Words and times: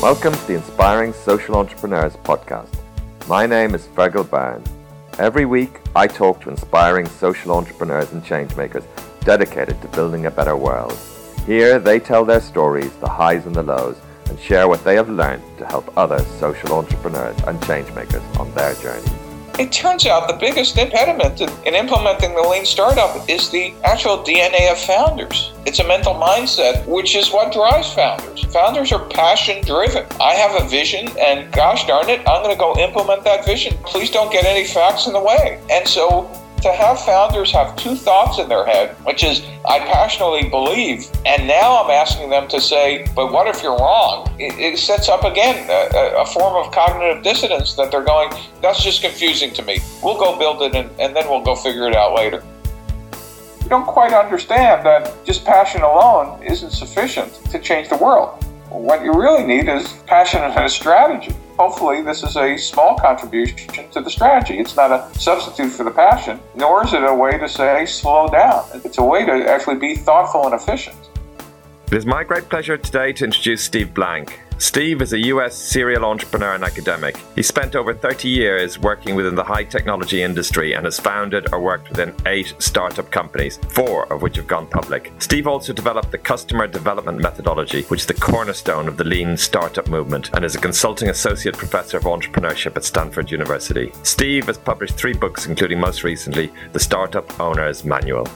Welcome 0.00 0.32
to 0.32 0.46
the 0.46 0.54
Inspiring 0.54 1.12
Social 1.12 1.56
Entrepreneurs 1.56 2.14
podcast. 2.18 2.72
My 3.26 3.46
name 3.46 3.74
is 3.74 3.88
Fergal 3.88 4.30
Byrne. 4.30 4.62
Every 5.18 5.44
week, 5.44 5.80
I 5.96 6.06
talk 6.06 6.40
to 6.42 6.50
inspiring 6.50 7.06
social 7.06 7.50
entrepreneurs 7.50 8.12
and 8.12 8.22
changemakers 8.22 8.84
dedicated 9.24 9.82
to 9.82 9.88
building 9.88 10.26
a 10.26 10.30
better 10.30 10.56
world. 10.56 10.96
Here, 11.46 11.80
they 11.80 11.98
tell 11.98 12.24
their 12.24 12.40
stories, 12.40 12.94
the 12.98 13.08
highs 13.08 13.44
and 13.46 13.56
the 13.56 13.64
lows, 13.64 13.96
and 14.26 14.38
share 14.38 14.68
what 14.68 14.84
they 14.84 14.94
have 14.94 15.08
learned 15.08 15.42
to 15.58 15.66
help 15.66 15.92
other 15.98 16.20
social 16.38 16.74
entrepreneurs 16.74 17.36
and 17.48 17.60
changemakers 17.62 18.22
on 18.38 18.54
their 18.54 18.74
journey. 18.74 19.27
It 19.58 19.72
turns 19.72 20.06
out 20.06 20.28
the 20.28 20.34
biggest 20.34 20.78
impediment 20.78 21.40
in, 21.40 21.48
in, 21.66 21.74
implementing 21.74 22.32
the 22.36 22.42
lean 22.42 22.64
startup 22.64 23.28
is 23.28 23.50
the 23.50 23.74
actual 23.82 24.18
DNA 24.18 24.70
of 24.70 24.78
founders. 24.78 25.50
It's 25.66 25.80
a 25.80 25.84
mental 25.84 26.14
mindset, 26.14 26.86
which 26.86 27.16
is 27.16 27.32
what 27.32 27.52
drives 27.52 27.92
founders. 27.92 28.44
Founders 28.52 28.92
are 28.92 29.04
passion 29.08 29.64
driven. 29.64 30.06
I 30.20 30.34
have 30.34 30.62
a 30.62 30.68
vision, 30.68 31.08
and 31.18 31.50
gosh 31.50 31.88
darn 31.88 32.08
it, 32.08 32.20
I'm 32.20 32.44
going 32.44 32.54
to 32.54 32.60
go 32.60 32.78
implement 32.78 33.24
that 33.24 33.44
vision. 33.44 33.76
Please 33.82 34.12
don't 34.12 34.30
get 34.30 34.44
any 34.44 34.64
facts 34.64 35.08
in 35.08 35.12
the 35.12 35.20
way. 35.20 35.60
And 35.72 35.88
so 35.88 36.30
to 36.62 36.72
have 36.72 37.00
founders 37.00 37.50
have 37.52 37.76
two 37.76 37.94
thoughts 37.94 38.38
in 38.38 38.48
their 38.48 38.66
head, 38.66 38.96
which 39.04 39.24
is, 39.24 39.42
I 39.68 39.78
passionately 39.80 40.48
believe, 40.48 41.06
and 41.24 41.46
now 41.46 41.82
I'm 41.82 41.90
asking 41.90 42.30
them 42.30 42.48
to 42.48 42.60
say, 42.60 43.06
but 43.14 43.32
what 43.32 43.46
if 43.46 43.62
you're 43.62 43.76
wrong? 43.76 44.28
It, 44.38 44.58
it 44.58 44.78
sets 44.78 45.08
up 45.08 45.24
again 45.24 45.68
a, 45.70 46.22
a, 46.22 46.26
form 46.26 46.56
of 46.56 46.72
cognitive 46.72 47.22
dissonance 47.22 47.74
that 47.74 47.90
they're 47.90 48.04
going, 48.04 48.30
that's 48.60 48.82
just 48.82 49.02
confusing 49.02 49.52
to 49.54 49.62
me. 49.62 49.78
We'll 50.02 50.18
go 50.18 50.38
build 50.38 50.62
it 50.62 50.74
and, 50.74 50.90
and 51.00 51.14
then 51.14 51.28
we'll 51.28 51.44
go 51.44 51.54
figure 51.54 51.88
it 51.88 51.94
out 51.94 52.14
later. 52.14 52.42
You 53.62 53.68
don't 53.68 53.86
quite 53.86 54.12
understand 54.12 54.84
that 54.86 55.24
just 55.24 55.44
passion 55.44 55.82
alone 55.82 56.42
isn't 56.42 56.70
sufficient 56.70 57.34
to 57.50 57.58
change 57.58 57.88
the 57.88 57.96
world. 57.96 58.42
What 58.70 59.02
you 59.02 59.12
really 59.12 59.44
need 59.44 59.68
is 59.68 59.92
passion 60.06 60.42
and 60.42 60.54
a 60.54 60.68
strategy 60.68 61.34
hopefully 61.58 62.02
this 62.02 62.22
is 62.22 62.36
a 62.36 62.56
small 62.56 62.96
contribution 62.96 63.90
to 63.90 64.00
the 64.00 64.10
strategy. 64.10 64.58
It's 64.58 64.76
not 64.76 64.92
a 64.92 65.18
substitute 65.18 65.70
for 65.70 65.84
the 65.84 65.90
passion, 65.90 66.40
nor 66.54 66.84
is 66.84 66.92
it 66.92 67.02
a 67.02 67.14
way 67.14 67.36
to 67.36 67.48
say 67.48 67.84
slow 67.84 68.28
down. 68.28 68.64
It's 68.84 68.98
a 68.98 69.04
way 69.04 69.26
to 69.26 69.32
actually 69.50 69.76
be 69.76 69.96
thoughtful 69.96 70.44
and 70.44 70.54
efficient. 70.54 70.96
It 71.88 71.94
is 71.94 72.06
my 72.06 72.22
great 72.22 72.48
pleasure 72.48 72.76
today 72.76 73.12
to 73.14 73.24
introduce 73.24 73.64
Steve 73.64 73.92
Blank. 73.92 74.40
Steve 74.60 75.02
is 75.02 75.12
a 75.12 75.26
US 75.26 75.56
serial 75.56 76.04
entrepreneur 76.04 76.54
and 76.54 76.64
academic. 76.64 77.16
He 77.36 77.44
spent 77.44 77.76
over 77.76 77.94
30 77.94 78.28
years 78.28 78.76
working 78.76 79.14
within 79.14 79.36
the 79.36 79.44
high 79.44 79.62
technology 79.62 80.20
industry 80.20 80.72
and 80.72 80.84
has 80.84 80.98
founded 80.98 81.46
or 81.52 81.60
worked 81.60 81.90
within 81.90 82.12
eight 82.26 82.52
startup 82.58 83.08
companies, 83.12 83.58
four 83.68 84.12
of 84.12 84.20
which 84.20 84.34
have 84.34 84.48
gone 84.48 84.66
public. 84.66 85.12
Steve 85.20 85.46
also 85.46 85.72
developed 85.72 86.10
the 86.10 86.18
customer 86.18 86.66
development 86.66 87.20
methodology, 87.20 87.82
which 87.84 88.00
is 88.00 88.06
the 88.06 88.14
cornerstone 88.14 88.88
of 88.88 88.96
the 88.96 89.04
lean 89.04 89.36
startup 89.36 89.86
movement, 89.88 90.30
and 90.34 90.44
is 90.44 90.56
a 90.56 90.60
consulting 90.60 91.08
associate 91.08 91.56
professor 91.56 91.96
of 91.96 92.02
entrepreneurship 92.02 92.76
at 92.76 92.82
Stanford 92.82 93.30
University. 93.30 93.92
Steve 94.02 94.46
has 94.46 94.58
published 94.58 94.96
three 94.96 95.14
books, 95.14 95.46
including 95.46 95.78
most 95.78 96.02
recently, 96.02 96.50
The 96.72 96.80
Startup 96.80 97.38
Owner's 97.38 97.84
Manual. 97.84 98.26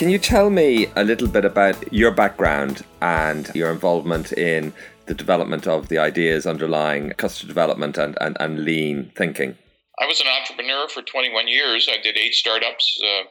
Can 0.00 0.08
you 0.08 0.18
tell 0.18 0.48
me 0.48 0.86
a 0.96 1.04
little 1.04 1.28
bit 1.28 1.44
about 1.44 1.92
your 1.92 2.10
background 2.10 2.86
and 3.02 3.50
your 3.54 3.70
involvement 3.70 4.32
in 4.32 4.72
the 5.10 5.14
development 5.14 5.66
of 5.66 5.88
the 5.88 5.98
ideas 5.98 6.46
underlying 6.46 7.10
customer 7.16 7.48
development 7.48 7.98
and, 7.98 8.16
and, 8.20 8.36
and 8.38 8.64
lean 8.64 9.10
thinking? 9.16 9.58
I 9.98 10.06
was 10.06 10.20
an 10.20 10.28
entrepreneur 10.28 10.86
for 10.88 11.02
21 11.02 11.48
years. 11.48 11.88
I 11.90 12.00
did 12.00 12.16
eight 12.16 12.32
startups 12.32 12.96
uh, 13.02 13.24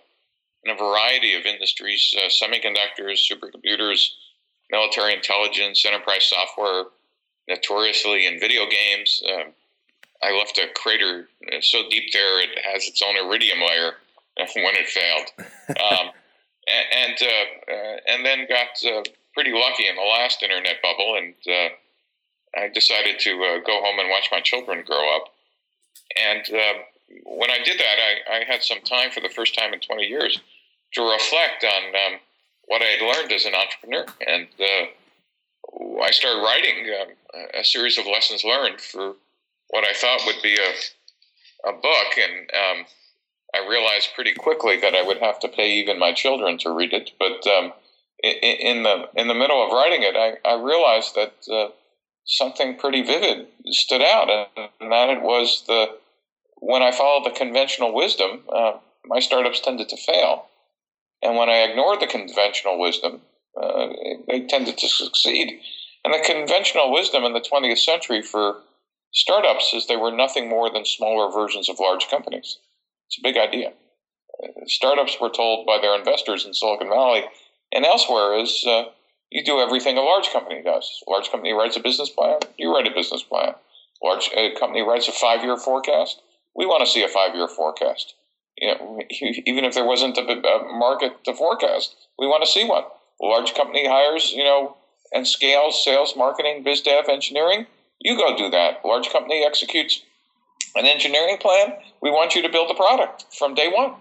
in 0.66 0.76
a 0.76 0.78
variety 0.78 1.36
of 1.36 1.46
industries 1.46 2.14
uh, 2.18 2.28
semiconductors, 2.28 3.22
supercomputers, 3.24 4.10
military 4.70 5.14
intelligence, 5.14 5.86
enterprise 5.86 6.26
software, 6.26 6.84
notoriously 7.48 8.26
in 8.26 8.42
video 8.42 8.64
games. 8.66 9.22
Uh, 9.26 9.46
I 10.22 10.38
left 10.38 10.58
a 10.58 10.68
crater 10.76 11.30
so 11.62 11.84
deep 11.90 12.12
there 12.12 12.44
it 12.44 12.60
has 12.62 12.90
its 12.90 13.02
own 13.02 13.16
iridium 13.16 13.60
layer 13.62 13.94
when 14.38 14.76
it 14.76 14.90
failed. 14.90 15.48
Um, 15.70 16.12
and 16.68 16.86
and, 16.92 17.18
uh, 17.22 17.72
uh, 17.72 17.98
and 18.10 18.26
then 18.26 18.48
got 18.50 18.68
uh, 18.86 19.04
pretty 19.40 19.58
lucky 19.58 19.88
in 19.88 19.96
the 19.96 20.02
last 20.02 20.44
internet 20.44 20.82
bubble, 20.84 21.16
and 21.16 21.34
uh, 21.48 22.60
I 22.62 22.68
decided 22.68 23.20
to 23.20 23.32
uh, 23.32 23.60
go 23.66 23.82
home 23.82 23.98
and 23.98 24.10
watch 24.10 24.28
my 24.34 24.42
children 24.42 24.84
grow 24.86 25.16
up. 25.16 25.28
And 26.22 26.44
uh, 26.54 26.74
when 27.24 27.50
I 27.50 27.60
did 27.64 27.80
that, 27.80 27.96
I, 28.30 28.40
I, 28.40 28.44
had 28.44 28.64
some 28.64 28.82
time 28.82 29.12
for 29.12 29.22
the 29.22 29.30
first 29.30 29.58
time 29.58 29.74
in 29.74 29.80
20 29.80 30.04
years 30.04 30.38
to 30.96 31.02
reflect 31.10 31.64
on 31.64 31.84
um, 31.96 32.20
what 32.66 32.82
I 32.82 32.86
had 32.86 33.02
learned 33.02 33.32
as 33.32 33.46
an 33.46 33.54
entrepreneur. 33.56 34.06
And 34.28 34.48
uh, 34.60 36.04
I 36.04 36.12
started 36.12 36.44
writing 36.44 36.94
um, 37.02 37.08
a 37.58 37.64
series 37.64 37.98
of 37.98 38.08
lessons 38.08 38.44
learned 38.44 38.82
for 38.82 39.14
what 39.70 39.86
I 39.88 39.94
thought 39.94 40.20
would 40.26 40.44
be 40.44 40.58
a, 40.58 41.70
a 41.70 41.72
book. 41.72 42.18
And 42.18 42.50
um, 42.52 42.86
I 43.56 43.66
realized 43.70 44.10
pretty 44.16 44.34
quickly 44.34 44.82
that 44.82 44.96
I 44.96 45.02
would 45.02 45.20
have 45.20 45.40
to 45.40 45.48
pay 45.48 45.72
even 45.76 45.98
my 45.98 46.12
children 46.12 46.58
to 46.58 46.72
read 46.72 46.92
it. 46.92 47.12
But 47.18 47.48
um, 47.48 47.72
in 48.24 48.84
the 48.84 49.10
in 49.16 49.28
the 49.28 49.34
middle 49.34 49.66
of 49.66 49.72
writing 49.72 50.04
it, 50.04 50.16
I, 50.16 50.38
I 50.48 50.62
realized 50.62 51.16
that 51.16 51.34
uh, 51.52 51.72
something 52.26 52.78
pretty 52.78 53.02
vivid 53.02 53.48
stood 53.68 54.02
out, 54.02 54.30
and 54.56 54.92
that 54.92 55.10
it 55.10 55.22
was 55.22 55.64
the 55.68 55.98
when 56.58 56.82
I 56.82 56.92
followed 56.92 57.26
the 57.26 57.38
conventional 57.38 57.94
wisdom, 57.94 58.44
uh, 58.54 58.74
my 59.06 59.20
startups 59.20 59.62
tended 59.62 59.90
to 59.90 59.98
fail, 59.98 60.48
and 61.22 61.38
when 61.38 61.50
I 61.50 61.60
ignored 61.60 62.02
the 62.02 62.08
conventional 62.08 62.80
wisdom, 62.80 63.22
uh, 63.62 63.88
they 64.28 64.42
tended 64.48 64.78
to 64.78 64.90
succeed. 64.90 65.60
And 66.04 66.14
the 66.14 66.20
conventional 66.20 66.92
wisdom 66.92 67.24
in 67.24 67.34
the 67.34 67.42
20th 67.42 67.80
century 67.80 68.22
for 68.22 68.62
startups 69.12 69.74
is 69.74 69.88
they 69.88 69.98
were 69.98 70.12
nothing 70.12 70.48
more 70.48 70.72
than 70.72 70.86
smaller 70.86 71.32
versions 71.32 71.68
of 71.70 71.80
large 71.80 72.08
companies. 72.10 72.58
It's 73.08 73.18
a 73.18 73.24
big 73.24 73.38
idea. 73.38 73.74
Uh, 74.42 74.48
startups 74.66 75.18
were 75.20 75.30
told 75.30 75.66
by 75.66 75.80
their 75.82 75.98
investors 75.98 76.46
in 76.46 76.54
Silicon 76.54 76.90
Valley 76.90 77.24
and 77.72 77.86
elsewhere 77.86 78.40
is 78.40 78.66
uh, 78.68 78.86
you 79.30 79.44
do 79.44 79.60
everything 79.60 79.98
a 79.98 80.02
large 80.02 80.30
company 80.30 80.62
does. 80.64 81.04
A 81.08 81.12
large 81.12 81.30
company 81.30 81.54
writes 81.54 81.78
a 81.78 81.80
business 81.80 82.10
plan, 82.10 82.40
you 82.58 82.74
write 82.74 82.88
a 82.88 82.94
business 82.94 83.24
plan. 83.24 83.54
A 84.02 84.06
large 84.06 84.32
company 84.60 84.82
writes 84.82 85.08
a 85.08 85.12
five 85.12 85.44
year 85.44 85.58
forecast. 85.58 86.22
We 86.56 86.66
want 86.66 86.86
to 86.86 86.92
see 86.92 87.04
a 87.04 87.08
five 87.08 87.36
year 87.36 87.48
forecast. 87.48 88.16
You 88.58 88.68
know, 88.68 89.00
even 89.46 89.64
if 89.66 89.74
there 89.74 89.86
wasn't 89.86 90.18
a, 90.18 90.22
a 90.22 90.74
market 90.78 91.24
to 91.26 91.34
forecast, 91.34 91.96
we 92.18 92.28
want 92.28 92.44
to 92.44 92.50
see 92.50 92.66
one. 92.66 92.84
A 93.22 93.26
large 93.26 93.54
company 93.54 93.88
hires, 93.88 94.32
you 94.32 94.44
know, 94.44 94.76
and 95.14 95.28
scales 95.28 95.84
sales, 95.84 96.16
marketing, 96.16 96.64
biz 96.64 96.82
dev, 96.82 97.06
engineering. 97.10 97.68
You 98.00 98.18
go 98.18 98.36
do 98.38 98.50
that. 98.50 98.82
A 98.84 98.88
large 98.88 99.10
company 99.10 99.44
executes 99.46 100.02
an 100.76 100.86
engineering 100.86 101.38
plan. 101.38 101.74
We 102.02 102.12
want 102.12 102.36
you 102.36 102.42
to 102.42 102.50
build 102.50 102.70
the 102.70 102.76
product 102.76 103.26
from 103.32 103.56
day 103.56 103.70
one 103.74 103.96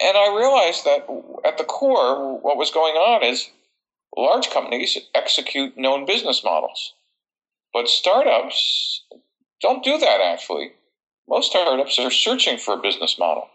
and 0.00 0.16
I 0.16 0.36
realized 0.36 0.84
that 0.84 1.06
at 1.44 1.58
the 1.58 1.64
core, 1.64 2.38
what 2.40 2.56
was 2.56 2.70
going 2.70 2.94
on 2.94 3.22
is 3.22 3.50
large 4.16 4.50
companies 4.50 4.98
execute 5.14 5.76
known 5.76 6.06
business 6.06 6.42
models, 6.44 6.94
but 7.72 7.88
startups 7.88 9.02
don't 9.60 9.84
do 9.84 9.98
that 9.98 10.20
actually. 10.20 10.72
Most 11.28 11.50
startups 11.50 11.98
are 11.98 12.10
searching 12.10 12.58
for 12.58 12.74
a 12.74 12.82
business 12.82 13.18
model. 13.18 13.48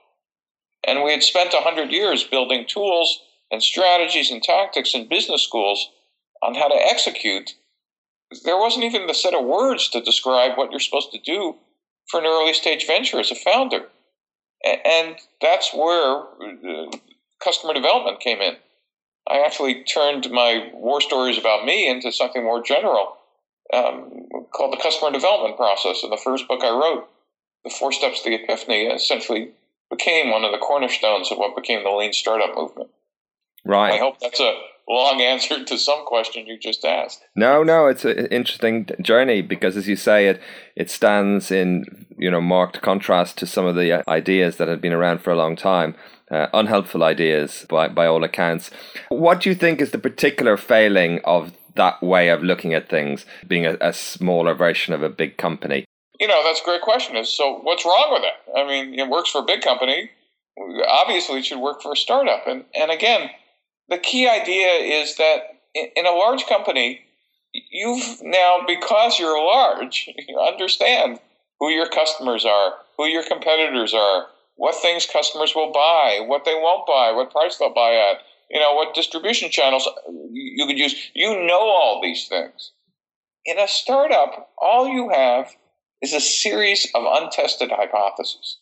And 0.86 1.04
we 1.04 1.12
had 1.12 1.24
spent 1.24 1.54
100 1.54 1.92
years 1.92 2.24
building 2.24 2.66
tools 2.68 3.22
and 3.52 3.62
strategies 3.62 4.32
and 4.32 4.42
tactics 4.42 4.96
in 4.96 5.08
business 5.08 5.44
schools 5.44 5.90
on 6.42 6.56
how 6.56 6.68
to 6.68 6.76
execute. 6.76 7.54
There 8.44 8.58
wasn't 8.58 8.86
even 8.86 9.08
the 9.08 9.14
set 9.14 9.34
of 9.34 9.46
words 9.46 9.90
to 9.90 10.02
describe 10.02 10.58
what 10.58 10.72
you're 10.72 10.80
supposed 10.80 11.12
to 11.12 11.20
do 11.20 11.56
for 12.08 12.20
an 12.20 12.26
early 12.26 12.54
stage 12.54 12.88
venture 12.88 13.20
as 13.20 13.32
a 13.32 13.36
founder. 13.36 13.88
And 14.64 15.16
that's 15.42 15.74
where 15.74 16.18
uh, 16.20 16.92
customer 17.44 17.74
development 17.74 18.20
came 18.20 18.40
in. 18.40 18.56
I 19.30 19.40
actually 19.40 19.84
turned 19.84 20.30
my 20.32 20.70
war 20.74 21.02
stories 21.02 21.38
about 21.38 21.66
me 21.66 21.88
into 21.90 22.12
something 22.12 22.44
more 22.44 22.64
general 22.64 23.18
um, 23.74 24.28
called 24.52 24.74
the 24.74 24.82
customer 24.82 25.12
development 25.12 25.58
process. 25.58 26.04
And 26.04 26.12
the 26.12 26.18
first 26.18 26.48
book 26.48 26.62
I 26.64 26.70
wrote, 26.70 27.08
The 27.64 27.70
Four 27.70 27.92
Steps 27.92 28.22
to 28.24 28.30
the 28.30 28.44
Epiphany, 28.44 28.86
essentially 28.88 29.52
became 29.90 30.32
one 30.32 30.44
of 30.44 30.52
the 30.52 30.58
cornerstones 30.58 31.32
of 31.32 31.38
what 31.38 31.56
became 31.56 31.84
the 31.84 31.92
lean 31.92 32.14
startup 32.14 32.56
movement. 32.56 32.90
Right. 33.64 33.94
I 33.94 33.98
hope 33.98 34.20
that's 34.20 34.40
a 34.40 34.60
long 34.90 35.22
answer 35.22 35.64
to 35.64 35.78
some 35.78 36.06
question 36.06 36.48
you 36.48 36.58
just 36.58 36.84
asked. 36.84 37.22
No, 37.36 37.64
no, 37.64 37.88
it's 37.88 38.06
an 38.06 38.28
interesting 38.28 38.88
journey 39.02 39.42
because, 39.42 39.78
as 39.78 39.88
you 39.88 39.96
say, 39.96 40.28
it 40.28 40.42
it 40.76 40.90
stands 40.90 41.52
in 41.52 42.08
you 42.22 42.30
know 42.32 42.40
marked 42.40 42.82
contrast 42.82 43.38
to 43.40 43.46
some 43.46 43.66
of 43.66 43.76
the 43.76 43.92
uh, 43.92 44.04
ideas 44.08 44.58
that 44.58 44.68
had 44.68 44.80
been 44.80 44.94
around 44.94 45.22
for 45.22 45.32
a 45.32 45.36
long 45.36 45.58
time. 45.58 45.96
Uh, 46.30 46.48
unhelpful 46.54 47.04
ideas 47.04 47.66
by, 47.68 47.90
by 47.90 48.06
all 48.06 48.24
accounts. 48.24 48.72
What 49.10 49.42
do 49.42 49.50
you 49.50 49.56
think 49.56 49.82
is 49.82 49.92
the 49.92 50.00
particular 50.00 50.56
failing 50.56 51.20
of 51.26 51.52
that 51.76 52.02
way 52.02 52.30
of 52.30 52.42
looking 52.42 52.74
at 52.74 52.88
things, 52.88 53.26
being 53.46 53.66
a, 53.66 53.76
a 53.82 53.92
smaller 53.92 54.54
version 54.54 54.94
of 54.94 55.04
a 55.04 55.10
big 55.10 55.36
company? 55.36 55.84
You 56.22 56.30
know, 56.30 56.42
that's 56.42 56.62
a 56.62 56.64
great 56.64 56.84
question. 56.84 57.18
Is 57.18 57.28
so 57.28 57.60
what's 57.64 57.84
wrong 57.84 58.10
with 58.14 58.22
that? 58.22 58.58
I 58.58 58.66
mean, 58.66 58.98
it 58.98 59.10
works 59.10 59.32
for 59.32 59.42
a 59.42 59.46
big 59.46 59.62
company. 59.62 60.10
Obviously, 60.88 61.40
it 61.40 61.46
should 61.46 61.60
work 61.60 61.82
for 61.82 61.92
a 61.92 61.98
startup. 61.98 62.48
And 62.48 62.64
and 62.76 62.92
again, 62.92 63.30
the 63.90 63.98
key 63.98 64.30
idea 64.30 64.68
is 65.02 65.18
that 65.18 65.40
in 65.74 66.06
a 66.06 66.12
large 66.12 66.46
company, 66.46 67.02
you've 67.52 68.22
now, 68.22 68.60
because 68.66 69.20
you're 69.20 69.38
large, 69.38 70.10
you 70.28 70.40
understand 70.40 71.20
who 71.62 71.70
your 71.70 71.88
customers 71.88 72.44
are, 72.44 72.74
who 72.98 73.06
your 73.06 73.24
competitors 73.24 73.94
are, 73.94 74.26
what 74.56 74.76
things 74.76 75.06
customers 75.06 75.54
will 75.56 75.72
buy, 75.72 76.20
what 76.26 76.44
they 76.44 76.56
won't 76.56 76.88
buy, 76.88 77.12
what 77.14 77.32
price 77.32 77.58
they'll 77.58 77.74
buy 77.74 77.94
at, 77.94 78.18
you 78.50 78.60
know, 78.60 78.74
what 78.74 78.96
distribution 78.96 79.50
channels 79.50 79.88
you 80.34 80.66
could 80.66 80.78
use. 80.78 81.12
You 81.14 81.46
know 81.46 81.60
all 81.60 82.02
these 82.02 82.28
things. 82.28 82.74
In 83.46 83.60
a 83.60 83.68
startup, 83.68 84.50
all 84.58 84.90
you 84.90 85.10
have 85.10 85.52
is 86.02 86.14
a 86.14 86.20
series 86.20 86.90
of 86.96 87.04
untested 87.06 87.72
hypotheses. 87.72 88.58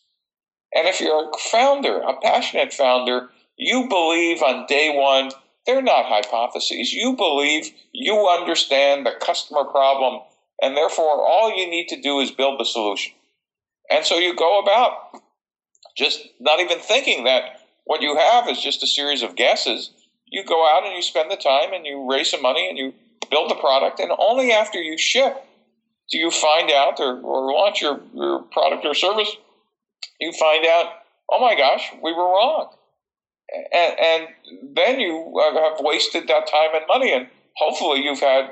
And 0.74 0.86
if 0.86 1.00
you're 1.00 1.28
a 1.28 1.38
founder, 1.50 2.00
a 2.00 2.20
passionate 2.20 2.72
founder, 2.72 3.30
you 3.56 3.88
believe 3.88 4.42
on 4.42 4.66
day 4.66 4.94
one 4.94 5.32
they're 5.66 5.82
not 5.82 6.06
hypotheses. 6.06 6.92
You 6.92 7.14
believe 7.16 7.70
you 7.92 8.28
understand 8.28 9.04
the 9.04 9.12
customer 9.20 9.64
problem, 9.64 10.22
and 10.62 10.76
therefore 10.76 11.26
all 11.26 11.54
you 11.56 11.68
need 11.68 11.88
to 11.88 12.00
do 12.00 12.20
is 12.20 12.30
build 12.30 12.60
the 12.60 12.64
solution. 12.64 13.12
And 13.90 14.04
so 14.04 14.16
you 14.16 14.34
go 14.36 14.60
about 14.60 15.22
just 15.96 16.20
not 16.38 16.60
even 16.60 16.78
thinking 16.78 17.24
that 17.24 17.60
what 17.84 18.02
you 18.02 18.16
have 18.16 18.48
is 18.48 18.60
just 18.60 18.82
a 18.82 18.86
series 18.86 19.22
of 19.22 19.36
guesses. 19.36 19.90
You 20.26 20.44
go 20.44 20.68
out 20.68 20.84
and 20.84 20.94
you 20.94 21.02
spend 21.02 21.30
the 21.30 21.36
time 21.36 21.72
and 21.72 21.84
you 21.84 22.08
raise 22.08 22.30
some 22.30 22.42
money 22.42 22.68
and 22.68 22.78
you 22.78 22.94
build 23.30 23.50
the 23.50 23.56
product, 23.56 24.00
and 24.00 24.10
only 24.18 24.50
after 24.52 24.80
you 24.80 24.98
ship 24.98 25.44
do 26.10 26.18
you 26.18 26.32
find 26.32 26.70
out 26.72 26.98
or, 26.98 27.20
or 27.20 27.52
launch 27.52 27.80
your, 27.80 28.00
your 28.12 28.42
product 28.42 28.84
or 28.84 28.94
service, 28.94 29.30
you 30.18 30.32
find 30.32 30.66
out, 30.66 30.86
oh 31.30 31.40
my 31.40 31.54
gosh, 31.54 31.92
we 32.02 32.12
were 32.12 32.24
wrong 32.24 32.70
and, 33.72 33.98
and 33.98 34.28
then 34.74 35.00
you 35.00 35.32
have 35.54 35.80
wasted 35.80 36.28
that 36.28 36.46
time 36.46 36.70
and 36.74 36.84
money, 36.88 37.12
and 37.12 37.28
hopefully 37.56 38.02
you've 38.02 38.20
had 38.20 38.50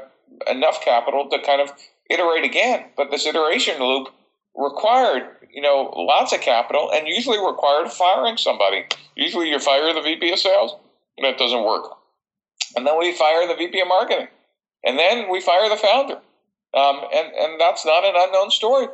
enough 0.50 0.81
capital 0.84 1.28
to 1.31 1.40
kind 1.43 1.61
of 1.61 1.72
iterate 2.08 2.44
again. 2.44 2.87
But 2.96 3.10
this 3.10 3.26
iteration 3.26 3.78
loop 3.81 4.08
required, 4.55 5.37
you 5.52 5.62
know, 5.62 5.93
lots 5.96 6.32
of 6.32 6.40
capital, 6.40 6.90
and 6.93 7.06
usually 7.06 7.38
required 7.38 7.90
firing 7.90 8.37
somebody. 8.37 8.84
Usually, 9.14 9.50
you 9.50 9.58
fire 9.58 9.93
the 9.94 10.02
VP 10.02 10.32
of 10.32 10.38
sales, 10.38 10.76
and 11.16 11.26
it 11.26 11.38
doesn't 11.38 11.64
work, 11.64 11.93
and 12.76 12.87
then 12.87 12.99
we 12.99 13.12
fire 13.12 13.46
the 13.46 13.56
VP 13.56 13.81
of 13.81 13.88
marketing, 13.88 14.28
and 14.84 14.99
then 14.99 15.31
we 15.31 15.40
fire 15.40 15.69
the 15.69 15.76
founder, 15.76 16.16
um, 16.75 17.00
and 17.14 17.32
and 17.34 17.60
that's 17.60 17.84
not 17.84 18.05
an 18.05 18.14
unknown 18.16 18.50
story. 18.50 18.87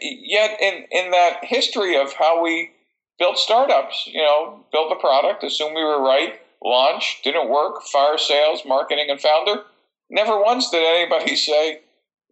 Yet, 0.00 0.60
in 0.60 0.84
in 0.90 1.10
that 1.12 1.44
history 1.44 1.96
of 1.96 2.12
how 2.12 2.42
we 2.42 2.70
built 3.18 3.38
startups, 3.38 4.06
you 4.06 4.22
know, 4.22 4.64
build 4.72 4.90
the 4.90 4.96
product, 4.96 5.44
assume 5.44 5.74
we 5.74 5.84
were 5.84 6.02
right, 6.02 6.40
launch, 6.62 7.20
didn't 7.24 7.48
work, 7.48 7.82
fire 7.82 8.18
sales, 8.18 8.62
marketing, 8.64 9.10
and 9.10 9.20
founder. 9.20 9.62
Never 10.10 10.40
once 10.40 10.70
did 10.70 10.82
anybody 10.82 11.36
say, 11.48 11.80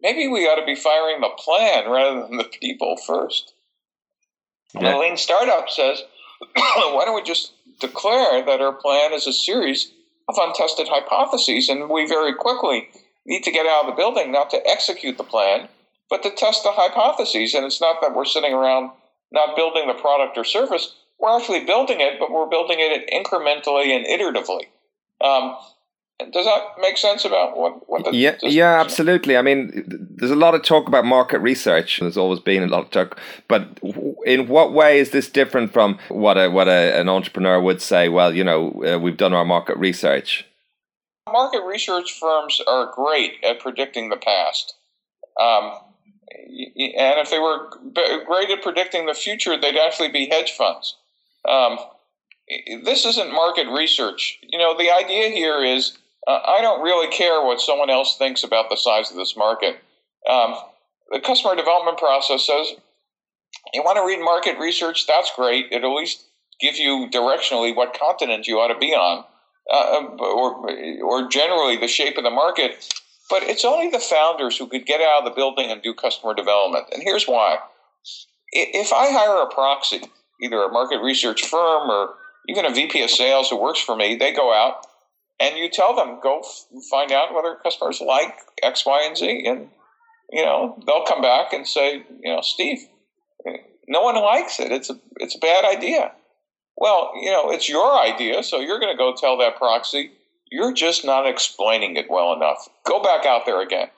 maybe 0.01 0.27
we 0.27 0.45
ought 0.47 0.59
to 0.59 0.65
be 0.65 0.75
firing 0.75 1.21
the 1.21 1.29
plan 1.37 1.89
rather 1.89 2.27
than 2.27 2.37
the 2.37 2.43
people 2.43 2.97
first. 2.97 3.53
Yeah. 4.73 4.91
The 4.91 4.97
lean 4.97 5.17
startup 5.17 5.69
says, 5.69 6.01
why 6.55 7.03
don't 7.05 7.15
we 7.15 7.23
just 7.23 7.53
declare 7.79 8.45
that 8.45 8.61
our 8.61 8.73
plan 8.73 9.13
is 9.13 9.27
a 9.27 9.33
series 9.33 9.91
of 10.27 10.35
untested 10.39 10.87
hypotheses, 10.89 11.69
and 11.69 11.89
we 11.89 12.05
very 12.05 12.33
quickly 12.33 12.89
need 13.25 13.43
to 13.43 13.51
get 13.51 13.65
out 13.65 13.85
of 13.85 13.87
the 13.87 13.95
building 13.95 14.31
not 14.31 14.49
to 14.49 14.67
execute 14.67 15.17
the 15.17 15.23
plan, 15.23 15.67
but 16.09 16.23
to 16.23 16.31
test 16.31 16.63
the 16.63 16.71
hypotheses. 16.71 17.53
And 17.53 17.65
it's 17.65 17.81
not 17.81 18.01
that 18.01 18.15
we're 18.15 18.25
sitting 18.25 18.53
around 18.53 18.91
not 19.31 19.55
building 19.55 19.87
the 19.87 19.93
product 19.93 20.37
or 20.37 20.43
service. 20.43 20.95
We're 21.19 21.37
actually 21.37 21.65
building 21.65 21.99
it, 21.99 22.19
but 22.19 22.31
we're 22.31 22.49
building 22.49 22.77
it 22.79 23.09
incrementally 23.11 23.95
and 23.95 24.05
iteratively. 24.05 24.67
Um, 25.19 25.57
does 26.19 26.45
that 26.45 26.63
make 26.81 26.97
sense 26.97 27.25
about 27.25 27.55
what, 27.55 27.87
what 27.87 28.05
the 28.05 28.15
yeah 28.15 28.35
yeah 28.41 28.79
absolutely. 28.81 29.37
I 29.37 29.43
mean 29.43 29.83
there's 29.87 30.31
a 30.31 30.35
lot 30.35 30.55
of 30.55 30.63
talk 30.63 30.87
about 30.87 31.05
market 31.05 31.39
research. 31.39 31.99
There's 31.99 32.17
always 32.17 32.39
been 32.39 32.63
a 32.63 32.67
lot 32.67 32.85
of 32.85 32.89
talk. 32.89 33.19
But 33.47 33.79
in 34.25 34.47
what 34.47 34.73
way 34.73 34.99
is 34.99 35.11
this 35.11 35.29
different 35.29 35.71
from 35.71 35.99
what 36.09 36.37
a 36.37 36.49
what 36.49 36.67
a, 36.67 36.99
an 36.99 37.07
entrepreneur 37.07 37.61
would 37.61 37.81
say 37.81 38.09
well 38.09 38.33
you 38.33 38.43
know 38.43 38.83
uh, 38.83 38.97
we've 38.97 39.17
done 39.17 39.33
our 39.33 39.45
market 39.45 39.77
research? 39.77 40.45
Market 41.31 41.63
research 41.63 42.17
firms 42.19 42.61
are 42.67 42.91
great 42.95 43.33
at 43.43 43.59
predicting 43.59 44.09
the 44.09 44.17
past. 44.17 44.73
Um, 45.39 45.73
and 46.31 47.19
if 47.19 47.29
they 47.29 47.37
were 47.37 47.69
great 48.25 48.49
at 48.49 48.63
predicting 48.63 49.05
the 49.05 49.13
future, 49.13 49.59
they'd 49.59 49.77
actually 49.77 50.09
be 50.09 50.27
hedge 50.27 50.51
funds. 50.53 50.95
Um, 51.47 51.77
this 52.83 53.05
isn't 53.05 53.31
market 53.31 53.67
research. 53.67 54.39
You 54.41 54.57
know, 54.57 54.77
the 54.77 54.89
idea 54.89 55.29
here 55.29 55.63
is 55.63 55.97
uh, 56.27 56.41
I 56.45 56.61
don't 56.61 56.81
really 56.81 57.09
care 57.09 57.41
what 57.41 57.61
someone 57.61 57.89
else 57.89 58.17
thinks 58.17 58.43
about 58.43 58.69
the 58.69 58.75
size 58.75 59.09
of 59.09 59.17
this 59.17 59.35
market. 59.37 59.79
Um, 60.29 60.55
the 61.09 61.21
customer 61.21 61.55
development 61.55 61.97
process 61.97 62.45
says 62.45 62.73
you 63.73 63.81
want 63.83 63.97
to 63.97 64.05
read 64.05 64.23
market 64.23 64.59
research, 64.59 65.07
that's 65.07 65.31
great. 65.35 65.67
It 65.71 65.83
at 65.83 65.87
least 65.87 66.25
gives 66.59 66.79
you 66.79 67.07
directionally 67.11 67.75
what 67.75 67.97
continent 67.97 68.47
you 68.47 68.57
ought 68.57 68.73
to 68.73 68.79
be 68.79 68.93
on, 68.93 69.23
uh, 69.71 70.23
or, 70.23 70.69
or 71.03 71.29
generally 71.29 71.77
the 71.77 71.87
shape 71.87 72.17
of 72.17 72.23
the 72.23 72.29
market. 72.29 72.93
But 73.29 73.43
it's 73.43 73.65
only 73.65 73.89
the 73.89 73.99
founders 73.99 74.57
who 74.57 74.67
could 74.67 74.85
get 74.85 75.01
out 75.01 75.19
of 75.19 75.25
the 75.25 75.35
building 75.35 75.69
and 75.69 75.81
do 75.81 75.93
customer 75.93 76.33
development. 76.33 76.85
And 76.91 77.03
here's 77.03 77.25
why. 77.25 77.57
If 78.51 78.93
I 78.93 79.11
hire 79.11 79.43
a 79.43 79.53
proxy, 79.53 80.01
either 80.41 80.63
a 80.63 80.71
market 80.71 81.01
research 81.01 81.45
firm 81.45 81.89
or 81.89 82.15
even 82.47 82.65
a 82.65 82.73
VP 82.73 83.03
of 83.03 83.09
sales 83.09 83.49
who 83.49 83.61
works 83.61 83.79
for 83.79 83.95
me, 83.95 84.15
they 84.15 84.33
go 84.33 84.53
out 84.53 84.86
and 85.39 85.57
you 85.57 85.69
tell 85.69 85.95
them, 85.95 86.19
go 86.21 86.43
find 86.89 87.11
out 87.11 87.33
whether 87.33 87.55
customers 87.55 88.01
like 88.01 88.35
X, 88.63 88.85
Y, 88.85 89.03
and 89.05 89.17
Z. 89.17 89.43
And, 89.45 89.69
you 90.31 90.43
know, 90.43 90.81
they'll 90.85 91.05
come 91.05 91.21
back 91.21 91.53
and 91.53 91.67
say, 91.67 92.03
you 92.23 92.33
know, 92.33 92.41
Steve, 92.41 92.79
no 93.87 94.01
one 94.01 94.15
likes 94.15 94.59
it. 94.59 94.71
It's 94.71 94.89
a, 94.89 94.99
it's 95.17 95.35
a 95.35 95.39
bad 95.39 95.63
idea. 95.65 96.11
Well, 96.75 97.11
you 97.21 97.31
know, 97.31 97.51
it's 97.51 97.69
your 97.69 97.99
idea, 97.99 98.43
so 98.43 98.59
you're 98.59 98.79
going 98.79 98.93
to 98.93 98.97
go 98.97 99.15
tell 99.15 99.37
that 99.39 99.57
proxy, 99.57 100.11
you're 100.51 100.73
just 100.73 101.03
not 101.03 101.27
explaining 101.27 101.95
it 101.95 102.09
well 102.09 102.33
enough. 102.33 102.67
Go 102.85 103.01
back 103.01 103.25
out 103.25 103.45
there 103.45 103.61
again. 103.61 103.89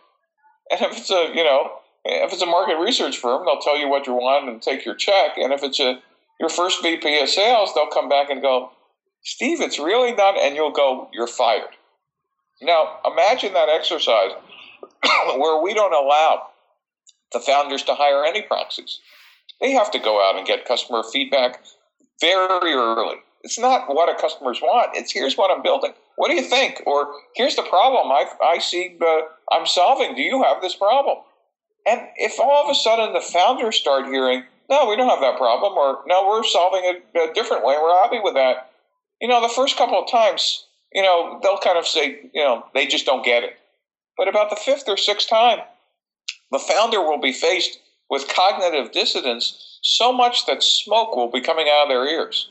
And 0.72 0.82
if 0.82 0.98
it's 0.98 1.10
a, 1.10 1.32
you 1.34 1.44
know, 1.44 1.72
if 2.06 2.32
it's 2.32 2.42
a 2.42 2.46
market 2.46 2.78
research 2.78 3.18
firm, 3.18 3.46
they'll 3.46 3.60
tell 3.60 3.78
you 3.78 3.90
what 3.90 4.08
you 4.08 4.14
want 4.14 4.50
and 4.50 4.62
take 4.62 4.86
your 4.86 4.96
check. 4.96 5.38
And 5.38 5.52
if 5.52 5.64
it's 5.64 5.80
a 5.80 6.02
your 6.40 6.50
first 6.50 6.82
VP 6.82 7.20
of 7.20 7.30
sales, 7.30 7.74
they'll 7.74 7.88
come 7.88 8.08
back 8.08 8.30
and 8.30 8.42
go, 8.42 8.72
Steve, 9.24 9.62
it's 9.62 9.80
really 9.80 10.14
not, 10.14 10.38
and 10.38 10.56
you'll 10.56 10.72
go, 10.72 11.10
you're 11.14 11.28
fired. 11.28 11.76
Now, 12.62 13.00
imagine 13.06 13.54
that 13.54 13.70
exercise 13.70 14.32
where 15.38 15.62
we 15.62 15.74
don't 15.74 15.94
allow 15.94 16.48
the 17.32 17.40
founders 17.40 17.84
to 17.84 17.96
hire 17.96 18.26
any 18.26 18.42
proxies. 18.42 19.00
They 19.62 19.72
have 19.72 19.92
to 19.92 20.00
go 20.00 20.22
out 20.28 20.38
and 20.38 20.48
get 20.48 20.66
customer 20.66 21.04
feedback 21.04 21.64
very 22.22 22.74
early. 22.74 23.18
It's 23.44 23.60
not 23.60 23.94
what 23.94 24.10
a 24.10 24.20
customers 24.20 24.60
want. 24.62 24.92
It's 24.96 25.14
here's 25.14 25.38
what 25.38 25.56
I'm 25.56 25.64
building. 25.64 25.94
What 26.16 26.30
do 26.30 26.36
you 26.36 26.42
think? 26.42 26.82
Or 26.86 27.14
here's 27.36 27.56
the 27.56 27.64
problem 27.64 28.12
I, 28.12 28.26
I 28.44 28.60
see 28.60 28.98
uh, 29.02 29.22
I'm 29.52 29.66
solving. 29.66 30.16
Do 30.16 30.22
you 30.22 30.44
have 30.44 30.62
this 30.62 30.76
problem? 30.76 31.20
And 31.88 32.02
if 32.18 32.40
all 32.40 32.66
of 32.66 32.70
a 32.70 32.76
sudden 32.76 33.14
the 33.14 33.22
founders 33.22 33.78
start 33.78 34.06
hearing, 34.06 34.44
no, 34.70 34.90
we 34.90 34.98
don't 34.98 35.10
have 35.10 35.22
that 35.22 35.38
problem, 35.38 35.74
or 35.78 36.04
no, 36.06 36.28
we're 36.28 36.44
solving 36.44 36.82
it 36.84 37.06
a 37.18 37.34
different 37.34 37.64
way, 37.64 37.76
we're 37.82 38.04
happy 38.04 38.20
with 38.22 38.34
that. 38.34 38.69
You 39.22 39.28
know, 39.28 39.42
the 39.42 39.54
first 39.54 39.78
couple 39.78 40.00
of 40.00 40.10
times, 40.10 40.66
you 40.94 41.02
know, 41.02 41.40
they'll 41.44 41.60
kind 41.60 41.78
of 41.78 41.86
say, 41.86 42.30
you 42.34 42.44
know, 42.44 42.66
they 42.74 42.88
just 42.88 43.06
don't 43.06 43.26
get 43.26 43.44
it. 43.44 43.58
But 44.18 44.28
about 44.28 44.50
the 44.50 44.56
fifth 44.56 44.88
or 44.88 44.98
sixth 44.98 45.30
time, 45.30 45.60
the 46.52 46.60
founder 46.60 47.02
will 47.02 47.20
be 47.20 47.34
faced 47.34 47.80
with 48.10 48.28
cognitive 48.28 48.92
dissonance 48.92 49.80
so 49.82 50.12
much 50.12 50.46
that 50.46 50.64
smoke 50.64 51.16
will 51.16 51.32
be 51.32 51.42
coming 51.42 51.68
out 51.70 51.84
of 51.84 51.90
their 51.90 52.08
ears. 52.08 52.50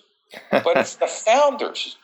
But 0.50 0.76
it's 0.76 0.96
the 0.96 1.06
founders 1.26 1.96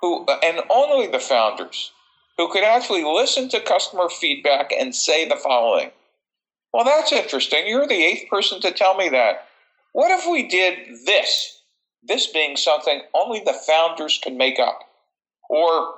who, 0.00 0.26
and 0.42 0.60
only 0.70 1.06
the 1.06 1.18
founders, 1.18 1.92
who 2.38 2.50
could 2.50 2.64
actually 2.64 3.04
listen 3.04 3.48
to 3.50 3.60
customer 3.60 4.08
feedback 4.08 4.72
and 4.72 4.94
say 4.94 5.28
the 5.28 5.36
following 5.36 5.90
Well, 6.72 6.84
that's 6.84 7.12
interesting. 7.12 7.66
You're 7.66 7.86
the 7.86 8.02
eighth 8.04 8.30
person 8.30 8.60
to 8.62 8.70
tell 8.70 8.96
me 8.96 9.08
that. 9.10 9.46
What 9.92 10.10
if 10.10 10.26
we 10.30 10.48
did 10.48 11.04
this? 11.04 11.59
This 12.02 12.26
being 12.26 12.56
something 12.56 13.02
only 13.14 13.40
the 13.40 13.52
founders 13.52 14.18
can 14.22 14.36
make 14.36 14.58
up. 14.58 14.80
Or, 15.48 15.94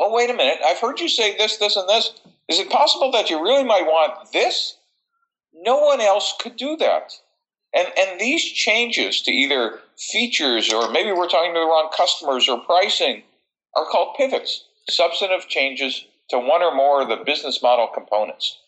oh, 0.00 0.12
wait 0.12 0.30
a 0.30 0.34
minute, 0.34 0.58
I've 0.64 0.78
heard 0.78 1.00
you 1.00 1.08
say 1.08 1.36
this, 1.36 1.56
this, 1.56 1.76
and 1.76 1.88
this. 1.88 2.12
Is 2.48 2.58
it 2.58 2.70
possible 2.70 3.10
that 3.12 3.30
you 3.30 3.42
really 3.42 3.64
might 3.64 3.86
want 3.86 4.32
this? 4.32 4.76
No 5.54 5.78
one 5.78 6.00
else 6.00 6.34
could 6.38 6.56
do 6.56 6.76
that. 6.76 7.12
And, 7.74 7.88
and 7.96 8.20
these 8.20 8.44
changes 8.44 9.22
to 9.22 9.30
either 9.30 9.80
features 9.98 10.72
or 10.72 10.90
maybe 10.90 11.12
we're 11.12 11.28
talking 11.28 11.54
to 11.54 11.60
the 11.60 11.66
wrong 11.66 11.90
customers 11.96 12.48
or 12.48 12.60
pricing 12.60 13.22
are 13.74 13.86
called 13.86 14.16
pivots, 14.16 14.64
substantive 14.90 15.48
changes 15.48 16.04
to 16.30 16.38
one 16.38 16.62
or 16.62 16.74
more 16.74 17.02
of 17.02 17.08
the 17.08 17.24
business 17.24 17.62
model 17.62 17.86
components. 17.86 18.58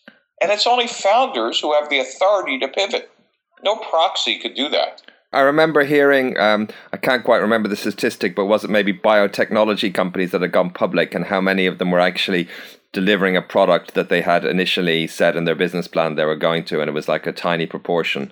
And 0.41 0.51
it's 0.51 0.67
only 0.67 0.87
founders 0.87 1.59
who 1.59 1.73
have 1.73 1.89
the 1.89 1.99
authority 1.99 2.59
to 2.59 2.67
pivot. 2.67 3.11
No 3.63 3.75
proxy 3.75 4.39
could 4.39 4.55
do 4.55 4.69
that. 4.69 5.01
I 5.33 5.41
remember 5.41 5.83
hearing, 5.83 6.37
um, 6.37 6.69
I 6.93 6.97
can't 6.97 7.23
quite 7.23 7.41
remember 7.41 7.67
the 7.67 7.75
statistic, 7.75 8.35
but 8.35 8.45
was 8.45 8.63
it 8.63 8.69
maybe 8.69 8.93
biotechnology 8.93 9.93
companies 9.93 10.31
that 10.31 10.41
had 10.41 10.51
gone 10.51 10.69
public 10.69 11.13
and 11.13 11.25
how 11.25 11.41
many 11.41 11.65
of 11.65 11.77
them 11.77 11.91
were 11.91 11.99
actually 11.99 12.47
delivering 12.93 13.35
a 13.35 13.41
product 13.41 13.93
that 13.93 14.07
they 14.07 14.21
had 14.21 14.45
initially 14.45 15.05
said 15.07 15.35
in 15.35 15.43
their 15.43 15.55
business 15.55 15.87
plan 15.87 16.15
they 16.15 16.23
were 16.23 16.35
going 16.35 16.63
to, 16.65 16.79
and 16.79 16.89
it 16.89 16.93
was 16.93 17.09
like 17.09 17.27
a 17.27 17.33
tiny 17.33 17.65
proportion. 17.65 18.31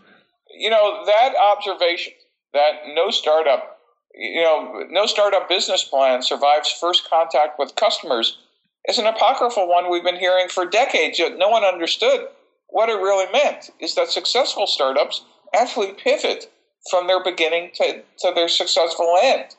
You 0.57 0.69
know, 0.69 1.03
that 1.05 1.33
observation 1.35 2.13
that 2.53 2.83
no 2.93 3.09
startup, 3.09 3.79
you 4.15 4.41
know, 4.41 4.85
no 4.89 5.05
startup 5.05 5.49
business 5.49 5.83
plan 5.83 6.21
survives 6.21 6.71
first 6.71 7.09
contact 7.09 7.59
with 7.59 7.75
customers 7.75 8.37
is 8.87 8.97
an 8.97 9.05
apocryphal 9.05 9.67
one 9.67 9.89
we've 9.89 10.03
been 10.03 10.19
hearing 10.19 10.47
for 10.47 10.65
decades, 10.65 11.19
yet 11.19 11.37
no 11.37 11.49
one 11.49 11.63
understood 11.63 12.27
what 12.67 12.89
it 12.89 12.93
really 12.93 13.31
meant 13.31 13.69
is 13.79 13.95
that 13.95 14.09
successful 14.09 14.67
startups 14.67 15.23
actually 15.53 15.93
pivot 15.93 16.51
from 16.89 17.07
their 17.07 17.23
beginning 17.23 17.71
to, 17.75 18.03
to 18.19 18.31
their 18.33 18.47
successful 18.47 19.17
end. 19.21 19.55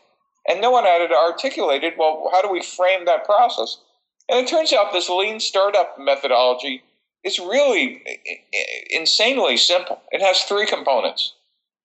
And 0.49 0.61
no 0.61 0.71
one 0.71 0.85
had 0.85 1.11
articulated, 1.11 1.95
well, 1.99 2.29
how 2.33 2.43
do 2.43 2.51
we 2.51 2.63
frame 2.63 3.07
that 3.07 3.25
process? 3.25 3.79
And 4.29 4.45
it 4.45 4.49
turns 4.49 4.73
out 4.73 4.93
this 4.93 5.09
lean 5.09 5.41
startup 5.41 5.97
methodology 5.99 6.83
is 7.25 7.39
really 7.39 8.03
insanely 8.91 9.57
simple. 9.57 10.01
It 10.11 10.21
has 10.21 10.43
three 10.43 10.67
components. 10.67 11.33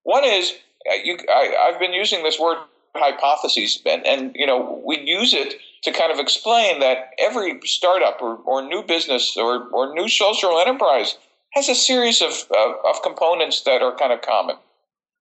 One 0.04 0.26
is 0.26 0.54
uh, 0.90 0.96
you, 1.04 1.18
I, 1.30 1.70
have 1.72 1.80
been 1.80 1.94
using 1.94 2.24
this 2.24 2.40
word 2.40 2.58
hypotheses, 2.96 3.82
and, 3.86 4.06
and 4.06 4.32
you 4.36 4.46
know 4.46 4.82
we 4.86 5.00
use 5.00 5.34
it 5.34 5.56
to 5.84 5.92
kind 5.92 6.12
of 6.12 6.20
explain 6.20 6.80
that 6.80 7.12
every 7.20 7.60
startup 7.64 8.22
or, 8.22 8.36
or 8.46 8.62
new 8.62 8.84
business 8.84 9.38
or, 9.38 9.68
or 9.70 9.94
new 9.94 10.10
social 10.10 10.60
enterprise 10.60 11.16
has 11.54 11.70
a 11.70 11.76
series 11.76 12.22
of, 12.22 12.32
of, 12.58 12.76
of 12.86 13.02
components 13.02 13.64
that 13.64 13.82
are 13.82 13.96
kind 13.96 14.12
of 14.12 14.22
common. 14.22 14.56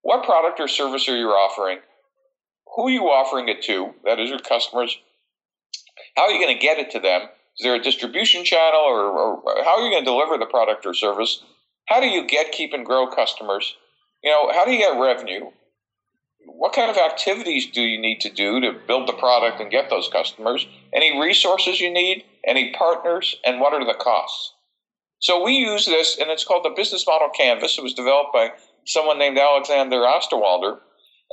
What 0.02 0.25
product 0.25 0.61
or 0.61 0.69
service 0.69 1.09
are 1.09 1.17
you 1.17 1.28
offering? 1.28 1.78
Who 2.76 2.88
are 2.88 2.90
you 2.90 3.05
offering 3.05 3.49
it 3.49 3.62
to? 3.62 3.95
That 4.05 4.21
is 4.21 4.31
your 4.31 4.38
customers. 4.38 4.97
How 6.17 6.25
are 6.25 6.31
you 6.31 6.40
going 6.45 6.57
to 6.57 6.62
get 6.62 6.78
it 6.78 6.90
to 6.93 7.00
them? 7.00 7.23
Is 7.23 7.64
there 7.64 7.75
a 7.75 7.83
distribution 7.83 8.45
channel, 8.45 8.81
or, 8.81 9.11
or 9.11 9.64
how 9.64 9.78
are 9.78 9.85
you 9.85 9.90
going 9.90 10.05
to 10.05 10.11
deliver 10.11 10.38
the 10.38 10.47
product 10.47 10.87
or 10.87 10.95
service? 10.95 11.43
How 11.87 12.00
do 12.00 12.07
you 12.07 12.26
get, 12.26 12.52
keep, 12.52 12.73
and 12.73 12.87
grow 12.87 13.09
customers? 13.09 13.76
You 14.23 14.31
know, 14.31 14.52
how 14.52 14.64
do 14.64 14.71
you 14.71 14.78
get 14.78 15.00
revenue? 15.00 15.50
What 16.47 16.73
kind 16.73 16.90
of 16.90 16.97
activities 16.97 17.67
do 17.71 17.83
you 17.83 18.00
need 18.00 18.21
to 18.21 18.31
do 18.31 18.61
to 18.61 18.78
build 18.87 19.09
the 19.09 19.12
product 19.12 19.61
and 19.61 19.71
get 19.71 19.90
those 19.90 20.09
customers? 20.09 20.67
Any 20.93 21.21
resources 21.21 21.81
you 21.81 21.93
need? 21.93 22.25
Any 22.47 22.73
partners? 22.73 23.37
And 23.45 23.61
what 23.61 23.73
are 23.75 23.85
the 23.85 23.99
costs? 23.99 24.55
So 25.21 25.43
we 25.43 25.55
use 25.55 25.85
this, 25.85 26.17
and 26.19 26.31
it's 26.31 26.45
called 26.45 26.64
the 26.64 26.75
Business 26.76 27.05
Model 27.07 27.28
Canvas. 27.37 27.76
It 27.76 27.83
was 27.83 27.95
developed 27.95 28.33
by 28.33 28.52
someone 28.88 29.18
named 29.18 29.38
Alexander 29.38 29.99
Osterwalder. 29.99 30.78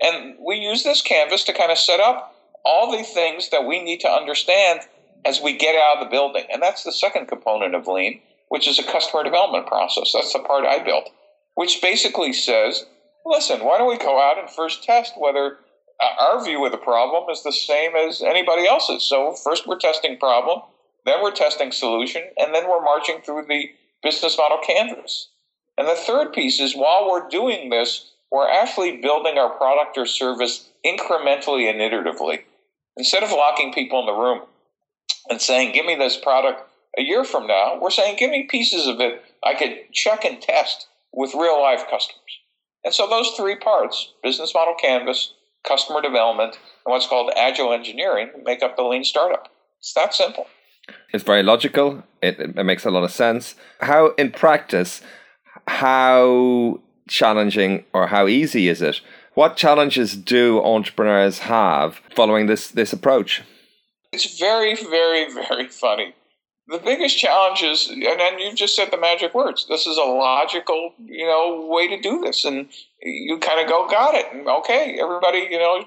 And 0.01 0.35
we 0.45 0.57
use 0.57 0.83
this 0.83 1.01
canvas 1.01 1.43
to 1.45 1.53
kind 1.53 1.71
of 1.71 1.77
set 1.77 1.99
up 1.99 2.31
all 2.65 2.91
the 2.91 3.03
things 3.03 3.49
that 3.49 3.65
we 3.65 3.81
need 3.81 4.01
to 4.01 4.09
understand 4.09 4.81
as 5.23 5.39
we 5.39 5.53
get 5.53 5.75
out 5.75 5.97
of 5.97 6.03
the 6.03 6.09
building. 6.09 6.43
And 6.51 6.61
that's 6.61 6.83
the 6.83 6.91
second 6.91 7.27
component 7.27 7.73
of 7.73 7.87
Lean, 7.87 8.19
which 8.49 8.67
is 8.67 8.77
a 8.77 8.83
customer 8.83 9.23
development 9.23 9.67
process. 9.67 10.11
That's 10.13 10.33
the 10.33 10.39
part 10.39 10.65
I 10.65 10.83
built, 10.83 11.09
which 11.55 11.81
basically 11.81 12.33
says, 12.33 12.83
listen, 13.25 13.63
why 13.63 13.77
don't 13.77 13.89
we 13.89 13.97
go 13.97 14.19
out 14.19 14.37
and 14.37 14.49
first 14.49 14.83
test 14.83 15.13
whether 15.15 15.57
uh, 16.03 16.09
our 16.19 16.43
view 16.43 16.65
of 16.65 16.71
the 16.71 16.77
problem 16.77 17.29
is 17.31 17.41
the 17.41 17.53
same 17.53 17.95
as 17.95 18.21
anybody 18.21 18.67
else's? 18.67 19.07
So 19.07 19.33
first 19.43 19.65
we're 19.65 19.77
testing 19.77 20.17
problem, 20.17 20.59
then 21.05 21.21
we're 21.21 21.31
testing 21.31 21.71
solution, 21.71 22.23
and 22.37 22.53
then 22.53 22.67
we're 22.67 22.83
marching 22.83 23.21
through 23.21 23.45
the 23.47 23.69
business 24.03 24.37
model 24.37 24.59
canvas. 24.65 25.29
And 25.77 25.87
the 25.87 25.95
third 25.95 26.33
piece 26.33 26.59
is 26.59 26.75
while 26.75 27.09
we're 27.09 27.27
doing 27.29 27.69
this, 27.69 28.11
we're 28.31 28.49
actually 28.49 28.97
building 28.97 29.37
our 29.37 29.49
product 29.57 29.97
or 29.97 30.05
service 30.05 30.69
incrementally 30.85 31.69
and 31.69 31.79
iteratively. 31.79 32.41
Instead 32.97 33.23
of 33.23 33.31
locking 33.31 33.73
people 33.73 33.99
in 33.99 34.05
the 34.05 34.13
room 34.13 34.41
and 35.29 35.41
saying, 35.41 35.73
give 35.73 35.85
me 35.85 35.95
this 35.95 36.17
product 36.17 36.61
a 36.97 37.01
year 37.01 37.23
from 37.23 37.45
now, 37.47 37.77
we're 37.79 37.89
saying, 37.89 38.15
give 38.17 38.31
me 38.31 38.47
pieces 38.49 38.87
of 38.87 38.99
it 38.99 39.21
I 39.45 39.53
could 39.53 39.93
check 39.93 40.25
and 40.25 40.41
test 40.41 40.87
with 41.13 41.35
real 41.35 41.61
life 41.61 41.83
customers. 41.89 42.21
And 42.83 42.93
so 42.93 43.07
those 43.07 43.29
three 43.37 43.55
parts 43.55 44.13
business 44.23 44.53
model 44.53 44.75
canvas, 44.81 45.33
customer 45.67 46.01
development, 46.01 46.57
and 46.85 46.91
what's 46.91 47.07
called 47.07 47.31
agile 47.35 47.71
engineering 47.71 48.31
make 48.43 48.63
up 48.63 48.75
the 48.75 48.83
lean 48.83 49.03
startup. 49.03 49.49
It's 49.79 49.93
that 49.93 50.13
simple. 50.13 50.47
It's 51.13 51.23
very 51.23 51.43
logical. 51.43 52.03
It, 52.21 52.39
it 52.39 52.63
makes 52.63 52.85
a 52.85 52.91
lot 52.91 53.03
of 53.03 53.11
sense. 53.11 53.55
How, 53.81 54.13
in 54.17 54.31
practice, 54.31 55.01
how 55.67 56.79
challenging 57.07 57.85
or 57.93 58.07
how 58.07 58.27
easy 58.27 58.67
is 58.67 58.81
it? 58.81 59.01
What 59.33 59.57
challenges 59.57 60.15
do 60.15 60.63
entrepreneurs 60.63 61.39
have 61.39 62.01
following 62.15 62.47
this 62.47 62.69
this 62.69 62.93
approach? 62.93 63.43
It's 64.11 64.39
very, 64.39 64.75
very, 64.75 65.31
very 65.31 65.67
funny. 65.67 66.15
The 66.67 66.79
biggest 66.79 67.17
challenge 67.17 67.61
is, 67.61 67.89
and 67.89 68.01
then 68.01 68.39
you 68.39 68.53
just 68.55 68.75
said 68.75 68.89
the 68.89 68.97
magic 68.97 69.35
words. 69.35 69.67
This 69.67 69.85
is 69.85 69.97
a 69.97 70.03
logical, 70.03 70.93
you 71.05 71.27
know, 71.27 71.67
way 71.69 71.87
to 71.89 72.01
do 72.01 72.21
this, 72.21 72.43
and 72.43 72.69
you 73.01 73.37
kind 73.37 73.59
of 73.59 73.67
go, 73.67 73.87
got 73.87 74.15
it, 74.15 74.25
and 74.31 74.47
okay, 74.47 74.97
everybody, 74.99 75.47
you 75.51 75.59
know, 75.59 75.85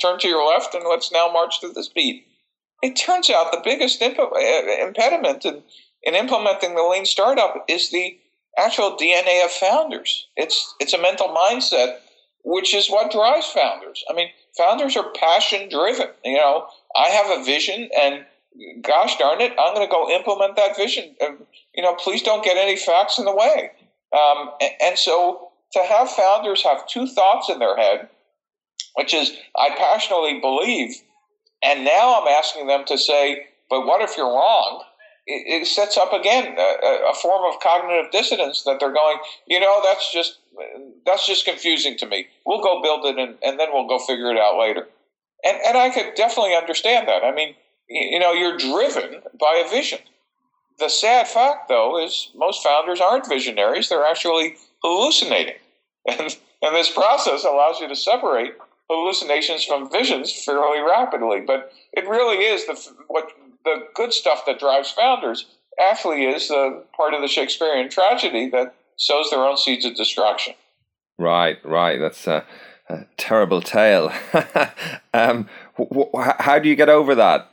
turn 0.00 0.20
to 0.20 0.28
your 0.28 0.46
left, 0.46 0.74
and 0.74 0.84
let's 0.88 1.10
now 1.10 1.32
march 1.32 1.60
to 1.62 1.68
this 1.68 1.88
beat. 1.88 2.26
It 2.82 2.94
turns 2.94 3.28
out 3.30 3.50
the 3.50 3.62
biggest 3.64 4.00
imp- 4.02 4.18
uh, 4.18 4.86
impediment 4.86 5.44
in, 5.46 5.62
in 6.04 6.14
implementing 6.14 6.76
the 6.76 6.82
lean 6.82 7.06
startup 7.06 7.64
is 7.66 7.90
the 7.90 8.16
actual 8.58 8.96
DNA 8.96 9.44
of 9.44 9.50
founders. 9.50 10.28
It's 10.36 10.74
it's 10.80 10.92
a 10.92 11.00
mental 11.00 11.28
mindset, 11.28 11.98
which 12.44 12.74
is 12.74 12.88
what 12.88 13.12
drives 13.12 13.46
founders. 13.46 14.04
I 14.08 14.14
mean, 14.14 14.28
founders 14.56 14.96
are 14.96 15.10
passion 15.12 15.68
driven. 15.68 16.08
You 16.24 16.36
know, 16.36 16.66
I 16.96 17.08
have 17.08 17.40
a 17.40 17.44
vision, 17.44 17.88
and 17.98 18.24
gosh 18.82 19.16
darn 19.18 19.40
it, 19.40 19.52
I'm 19.58 19.74
going 19.74 19.86
to 19.86 19.90
go 19.90 20.10
implement 20.10 20.56
that 20.56 20.76
vision. 20.76 21.14
And, 21.20 21.38
you 21.74 21.82
know, 21.82 21.94
please 21.94 22.22
don't 22.22 22.44
get 22.44 22.56
any 22.56 22.76
facts 22.76 23.18
in 23.18 23.24
the 23.24 23.34
way. 23.34 23.70
Um, 24.12 24.50
and, 24.60 24.70
and 24.80 24.98
so 24.98 25.48
to 25.72 25.82
have 25.82 26.10
founders 26.10 26.62
have 26.62 26.86
two 26.86 27.06
thoughts 27.06 27.48
in 27.48 27.58
their 27.58 27.76
head, 27.76 28.08
which 28.94 29.12
is 29.12 29.32
I 29.56 29.70
passionately 29.76 30.40
believe, 30.40 30.94
and 31.62 31.84
now 31.84 32.20
I'm 32.20 32.28
asking 32.28 32.68
them 32.68 32.84
to 32.86 32.98
say, 32.98 33.46
but 33.68 33.86
what 33.86 34.02
if 34.02 34.16
you're 34.16 34.26
wrong? 34.26 34.84
It, 35.26 35.66
sets 35.66 35.96
up 35.96 36.12
again 36.12 36.56
a, 36.58 37.10
a, 37.10 37.14
form 37.14 37.50
of 37.50 37.60
cognitive 37.60 38.10
dissonance 38.10 38.62
that 38.64 38.78
they're 38.78 38.92
going, 38.92 39.18
you 39.46 39.58
know, 39.58 39.80
that's 39.82 40.12
just 40.12 40.38
that's 41.06 41.26
just 41.26 41.44
confusing 41.44 41.96
to 41.98 42.06
me. 42.06 42.26
We'll 42.46 42.62
go 42.62 42.82
build 42.82 43.06
it 43.06 43.18
and, 43.18 43.36
and 43.42 43.58
then 43.58 43.68
we'll 43.72 43.88
go 43.88 43.98
figure 43.98 44.30
it 44.30 44.38
out 44.38 44.58
later. 44.58 44.86
And 45.44 45.58
and 45.66 45.76
I 45.76 45.90
could 45.90 46.14
definitely 46.14 46.54
understand 46.54 47.08
that. 47.08 47.24
I 47.24 47.32
mean, 47.32 47.54
you 47.88 48.18
know, 48.18 48.32
you're 48.32 48.56
driven 48.56 49.22
by 49.38 49.62
a 49.64 49.70
vision. 49.70 50.00
The 50.78 50.88
sad 50.88 51.28
fact, 51.28 51.68
though, 51.68 52.02
is 52.02 52.30
most 52.34 52.62
founders 52.62 53.00
aren't 53.00 53.28
visionaries; 53.28 53.88
they're 53.88 54.06
actually 54.06 54.56
hallucinating, 54.82 55.56
and 56.08 56.36
and 56.62 56.74
this 56.74 56.90
process 56.90 57.44
allows 57.44 57.80
you 57.80 57.88
to 57.88 57.96
separate 57.96 58.54
hallucinations 58.90 59.64
from 59.64 59.90
visions 59.90 60.32
fairly 60.44 60.80
rapidly. 60.80 61.40
But 61.40 61.72
it 61.92 62.08
really 62.08 62.44
is 62.44 62.66
the 62.66 62.74
what 63.08 63.30
the 63.64 63.86
good 63.94 64.12
stuff 64.12 64.44
that 64.46 64.58
drives 64.58 64.90
founders 64.90 65.46
actually 65.80 66.24
is 66.24 66.48
the 66.48 66.84
part 66.96 67.14
of 67.14 67.20
the 67.20 67.28
Shakespearean 67.28 67.88
tragedy 67.88 68.48
that 68.50 68.74
sows 68.96 69.30
their 69.30 69.44
own 69.44 69.56
seeds 69.56 69.84
of 69.84 69.94
destruction. 69.94 70.54
Right, 71.18 71.58
right. 71.64 71.98
That's 71.98 72.26
a, 72.26 72.44
a 72.88 73.06
terrible 73.16 73.60
tale. 73.60 74.12
um, 75.14 75.48
wh- 75.78 76.32
how 76.38 76.58
do 76.58 76.68
you 76.68 76.76
get 76.76 76.88
over 76.88 77.14
that? 77.14 77.50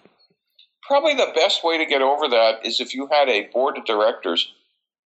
Probably 0.88 1.14
the 1.14 1.32
best 1.36 1.64
way 1.64 1.78
to 1.78 1.86
get 1.86 2.02
over 2.02 2.28
that 2.28 2.66
is 2.66 2.82
if 2.82 2.94
you 2.94 3.08
had 3.12 3.30
a 3.30 3.48
board 3.48 3.78
of 3.78 3.86
directors 3.86 4.52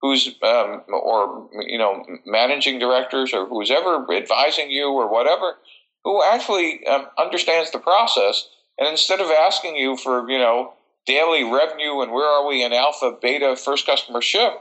who's 0.02 0.28
um, 0.44 0.84
or 0.90 1.50
you 1.68 1.78
know 1.78 2.04
managing 2.26 2.80
directors 2.80 3.34
or 3.34 3.46
who's 3.48 3.72
ever 3.72 4.06
advising 4.14 4.70
you 4.70 4.90
or 4.90 5.12
whatever 5.12 5.56
who 6.04 6.24
actually 6.24 6.86
um, 6.86 7.08
understands 7.18 7.72
the 7.72 7.80
process 7.80 8.48
and 8.78 8.88
instead 8.88 9.20
of 9.20 9.28
asking 9.32 9.76
you 9.76 9.98
for 9.98 10.30
you 10.30 10.38
know 10.38 10.74
daily 11.06 11.44
revenue 11.44 12.02
and 12.02 12.12
where 12.12 12.28
are 12.28 12.48
we 12.48 12.64
in 12.64 12.74
alpha, 12.74 13.16
beta, 13.22 13.56
first 13.56 13.86
customer 13.86 14.22
ship, 14.22 14.54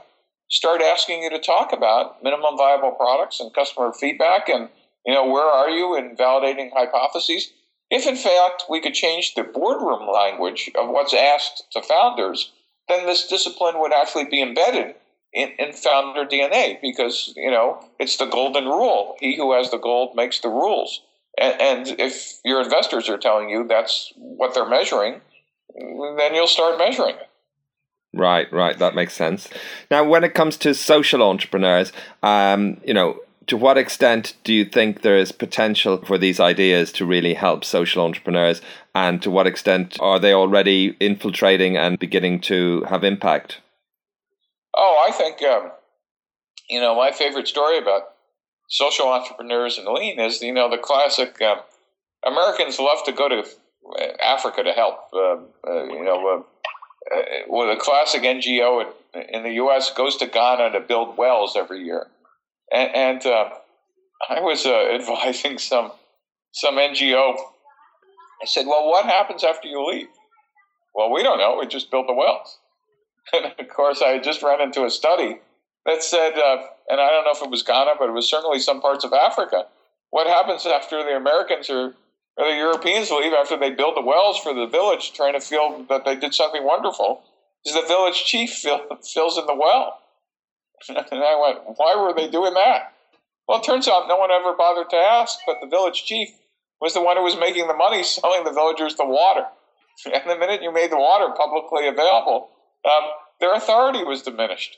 start 0.49 0.81
asking 0.81 1.23
you 1.23 1.29
to 1.29 1.39
talk 1.39 1.73
about 1.73 2.23
minimum 2.23 2.57
viable 2.57 2.91
products 2.91 3.39
and 3.39 3.53
customer 3.53 3.91
feedback 3.93 4.47
and 4.47 4.69
you 5.05 5.13
know 5.13 5.27
where 5.29 5.45
are 5.45 5.69
you 5.69 5.95
in 5.97 6.15
validating 6.15 6.71
hypotheses. 6.73 7.51
If 7.89 8.07
in 8.07 8.15
fact 8.15 8.63
we 8.69 8.81
could 8.81 8.93
change 8.93 9.33
the 9.33 9.43
boardroom 9.43 10.07
language 10.11 10.69
of 10.75 10.89
what's 10.89 11.13
asked 11.13 11.63
to 11.71 11.81
founders 11.81 12.51
then 12.87 13.05
this 13.05 13.27
discipline 13.27 13.79
would 13.79 13.93
actually 13.93 14.25
be 14.25 14.41
embedded 14.41 14.95
in, 15.33 15.51
in 15.57 15.73
founder 15.73 16.23
dna 16.23 16.79
because 16.81 17.33
you 17.35 17.51
know 17.51 17.83
it's 17.99 18.17
the 18.17 18.25
golden 18.25 18.65
rule. 18.65 19.15
He 19.19 19.35
who 19.35 19.53
has 19.53 19.71
the 19.71 19.77
gold 19.77 20.15
makes 20.15 20.39
the 20.39 20.49
rules. 20.49 21.01
And, 21.37 21.61
and 21.61 21.99
if 21.99 22.39
your 22.45 22.61
investors 22.61 23.09
are 23.09 23.17
telling 23.17 23.49
you 23.49 23.67
that's 23.67 24.13
what 24.15 24.53
they're 24.53 24.69
measuring 24.69 25.21
then 25.75 26.33
you'll 26.33 26.47
start 26.47 26.77
measuring 26.77 27.15
it. 27.15 27.29
Right, 28.13 28.51
right. 28.51 28.77
That 28.79 28.95
makes 28.95 29.13
sense. 29.13 29.49
Now, 29.91 30.05
when 30.05 30.23
it 30.23 30.33
comes 30.33 30.55
to 30.57 30.73
social 30.73 31.21
entrepreneurs, 31.21 31.91
um, 32.23 32.79
you 32.85 32.93
know, 32.93 33.19
to 33.47 33.57
what 33.57 33.77
extent 33.77 34.35
do 34.43 34.53
you 34.53 34.65
think 34.65 35.01
there 35.01 35.17
is 35.17 35.31
potential 35.31 35.97
for 35.97 36.17
these 36.17 36.39
ideas 36.39 36.91
to 36.93 37.05
really 37.05 37.33
help 37.33 37.65
social 37.65 38.03
entrepreneurs? 38.03 38.61
And 38.95 39.21
to 39.21 39.29
what 39.29 39.47
extent 39.47 39.97
are 39.99 40.17
they 40.19 40.33
already 40.33 40.95
infiltrating 40.99 41.77
and 41.77 41.99
beginning 41.99 42.39
to 42.41 42.83
have 42.83 43.03
impact? 43.03 43.59
Oh, 44.73 45.05
I 45.07 45.11
think, 45.11 45.41
um, 45.43 45.71
you 46.69 46.79
know, 46.79 46.95
my 46.95 47.11
favorite 47.11 47.47
story 47.47 47.77
about 47.77 48.03
social 48.69 49.07
entrepreneurs 49.07 49.77
and 49.77 49.87
lean 49.87 50.19
is, 50.19 50.41
you 50.41 50.53
know, 50.53 50.69
the 50.69 50.77
classic 50.77 51.39
uh, 51.41 51.57
Americans 52.25 52.79
love 52.79 53.03
to 53.05 53.11
go 53.11 53.29
to 53.29 53.43
Africa 54.21 54.63
to 54.63 54.71
help. 54.71 54.99
Uh, 55.13 55.37
uh, 55.67 55.83
you 55.85 56.03
know, 56.03 56.43
uh, 57.11 57.17
well, 57.47 57.67
the 57.67 57.79
classic 57.79 58.23
NGO 58.23 58.85
in, 59.13 59.21
in, 59.21 59.43
the 59.43 59.53
U.S. 59.53 59.91
goes 59.93 60.17
to 60.17 60.25
Ghana 60.25 60.71
to 60.71 60.79
build 60.79 61.17
wells 61.17 61.55
every 61.55 61.83
year, 61.83 62.07
and, 62.71 62.95
and 62.95 63.21
I 64.29 64.39
was 64.39 64.65
advising 64.65 65.57
some 65.57 65.91
some 66.51 66.75
NGO. 66.75 67.35
I 68.41 68.45
said, 68.45 68.65
"Well, 68.65 68.87
what 68.87 69.05
happens 69.05 69.43
after 69.43 69.67
you 69.67 69.85
leave?" 69.85 70.07
Well, 70.95 71.11
we 71.11 71.23
don't 71.23 71.37
know. 71.37 71.57
We 71.59 71.67
just 71.67 71.91
built 71.91 72.07
the 72.07 72.13
wells. 72.13 72.57
And 73.33 73.45
of 73.57 73.67
course, 73.75 74.03
I 74.03 74.19
just 74.19 74.43
ran 74.43 74.61
into 74.61 74.85
a 74.85 74.89
study 74.89 75.39
that 75.85 76.03
said, 76.03 76.37
uh, 76.37 76.57
and 76.89 77.01
I 77.01 77.09
don't 77.09 77.25
know 77.25 77.31
if 77.31 77.41
it 77.41 77.49
was 77.49 77.63
Ghana, 77.63 77.93
but 77.97 78.09
it 78.09 78.11
was 78.11 78.29
certainly 78.29 78.59
some 78.59 78.81
parts 78.81 79.03
of 79.03 79.13
Africa. 79.13 79.65
What 80.11 80.27
happens 80.27 80.65
after 80.67 81.03
the 81.03 81.15
Americans 81.15 81.69
or, 81.69 81.95
or 82.37 82.49
the 82.49 82.57
Europeans 82.57 83.09
leave 83.11 83.33
after 83.33 83.57
they 83.57 83.71
build 83.71 83.95
the 83.95 84.01
wells 84.01 84.39
for 84.39 84.53
the 84.53 84.67
village, 84.67 85.13
trying 85.13 85.33
to 85.33 85.39
feel 85.39 85.85
that 85.89 86.03
they 86.05 86.15
did 86.15 86.33
something 86.33 86.63
wonderful? 86.63 87.23
Is 87.65 87.73
the 87.73 87.81
village 87.81 88.23
chief 88.25 88.51
fill, 88.51 88.81
fills 89.13 89.37
in 89.37 89.45
the 89.45 89.55
well? 89.55 89.99
and 90.89 91.23
I 91.23 91.39
went, 91.39 91.77
why 91.77 91.95
were 91.95 92.13
they 92.13 92.29
doing 92.29 92.53
that? 92.53 92.93
Well, 93.47 93.59
it 93.59 93.63
turns 93.63 93.87
out 93.87 94.07
no 94.07 94.17
one 94.17 94.31
ever 94.31 94.53
bothered 94.57 94.89
to 94.89 94.95
ask, 94.95 95.39
but 95.45 95.57
the 95.61 95.67
village 95.67 96.03
chief 96.03 96.29
was 96.81 96.93
the 96.93 97.01
one 97.01 97.17
who 97.17 97.23
was 97.23 97.37
making 97.37 97.67
the 97.67 97.73
money 97.73 98.03
selling 98.03 98.43
the 98.43 98.51
villagers 98.51 98.95
the 98.95 99.05
water. 99.05 99.45
And 100.11 100.29
the 100.29 100.37
minute 100.37 100.61
you 100.61 100.73
made 100.73 100.91
the 100.91 100.97
water 100.97 101.33
publicly 101.33 101.87
available, 101.87 102.49
um, 102.83 103.09
their 103.39 103.53
authority 103.53 104.03
was 104.03 104.21
diminished. 104.21 104.77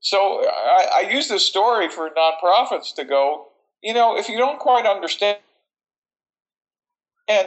So 0.00 0.44
I, 0.44 1.04
I 1.04 1.10
use 1.10 1.28
this 1.28 1.46
story 1.46 1.88
for 1.88 2.10
nonprofits 2.10 2.94
to 2.96 3.04
go, 3.04 3.46
you 3.82 3.94
know, 3.94 4.16
if 4.18 4.28
you 4.28 4.38
don't 4.38 4.58
quite 4.58 4.86
understand 4.86 5.38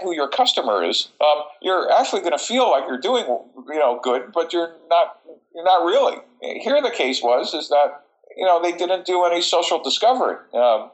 who 0.01 0.13
your 0.13 0.27
customer 0.27 0.83
is, 0.83 1.09
um, 1.21 1.43
you're 1.61 1.91
actually 1.91 2.21
going 2.21 2.33
to 2.33 2.43
feel 2.43 2.69
like 2.69 2.83
you're 2.87 2.99
doing, 2.99 3.25
you 3.25 3.79
know, 3.79 3.99
good, 4.01 4.31
but 4.33 4.51
you're 4.53 4.73
not. 4.89 5.19
You're 5.55 5.63
not 5.63 5.83
really. 5.83 6.17
Here, 6.41 6.81
the 6.81 6.91
case 6.91 7.23
was 7.23 7.53
is 7.53 7.69
that 7.69 8.01
you 8.37 8.45
know 8.45 8.61
they 8.61 8.71
didn't 8.71 9.05
do 9.05 9.25
any 9.25 9.41
social 9.41 9.81
discovery. 9.81 10.37
Um, 10.53 10.91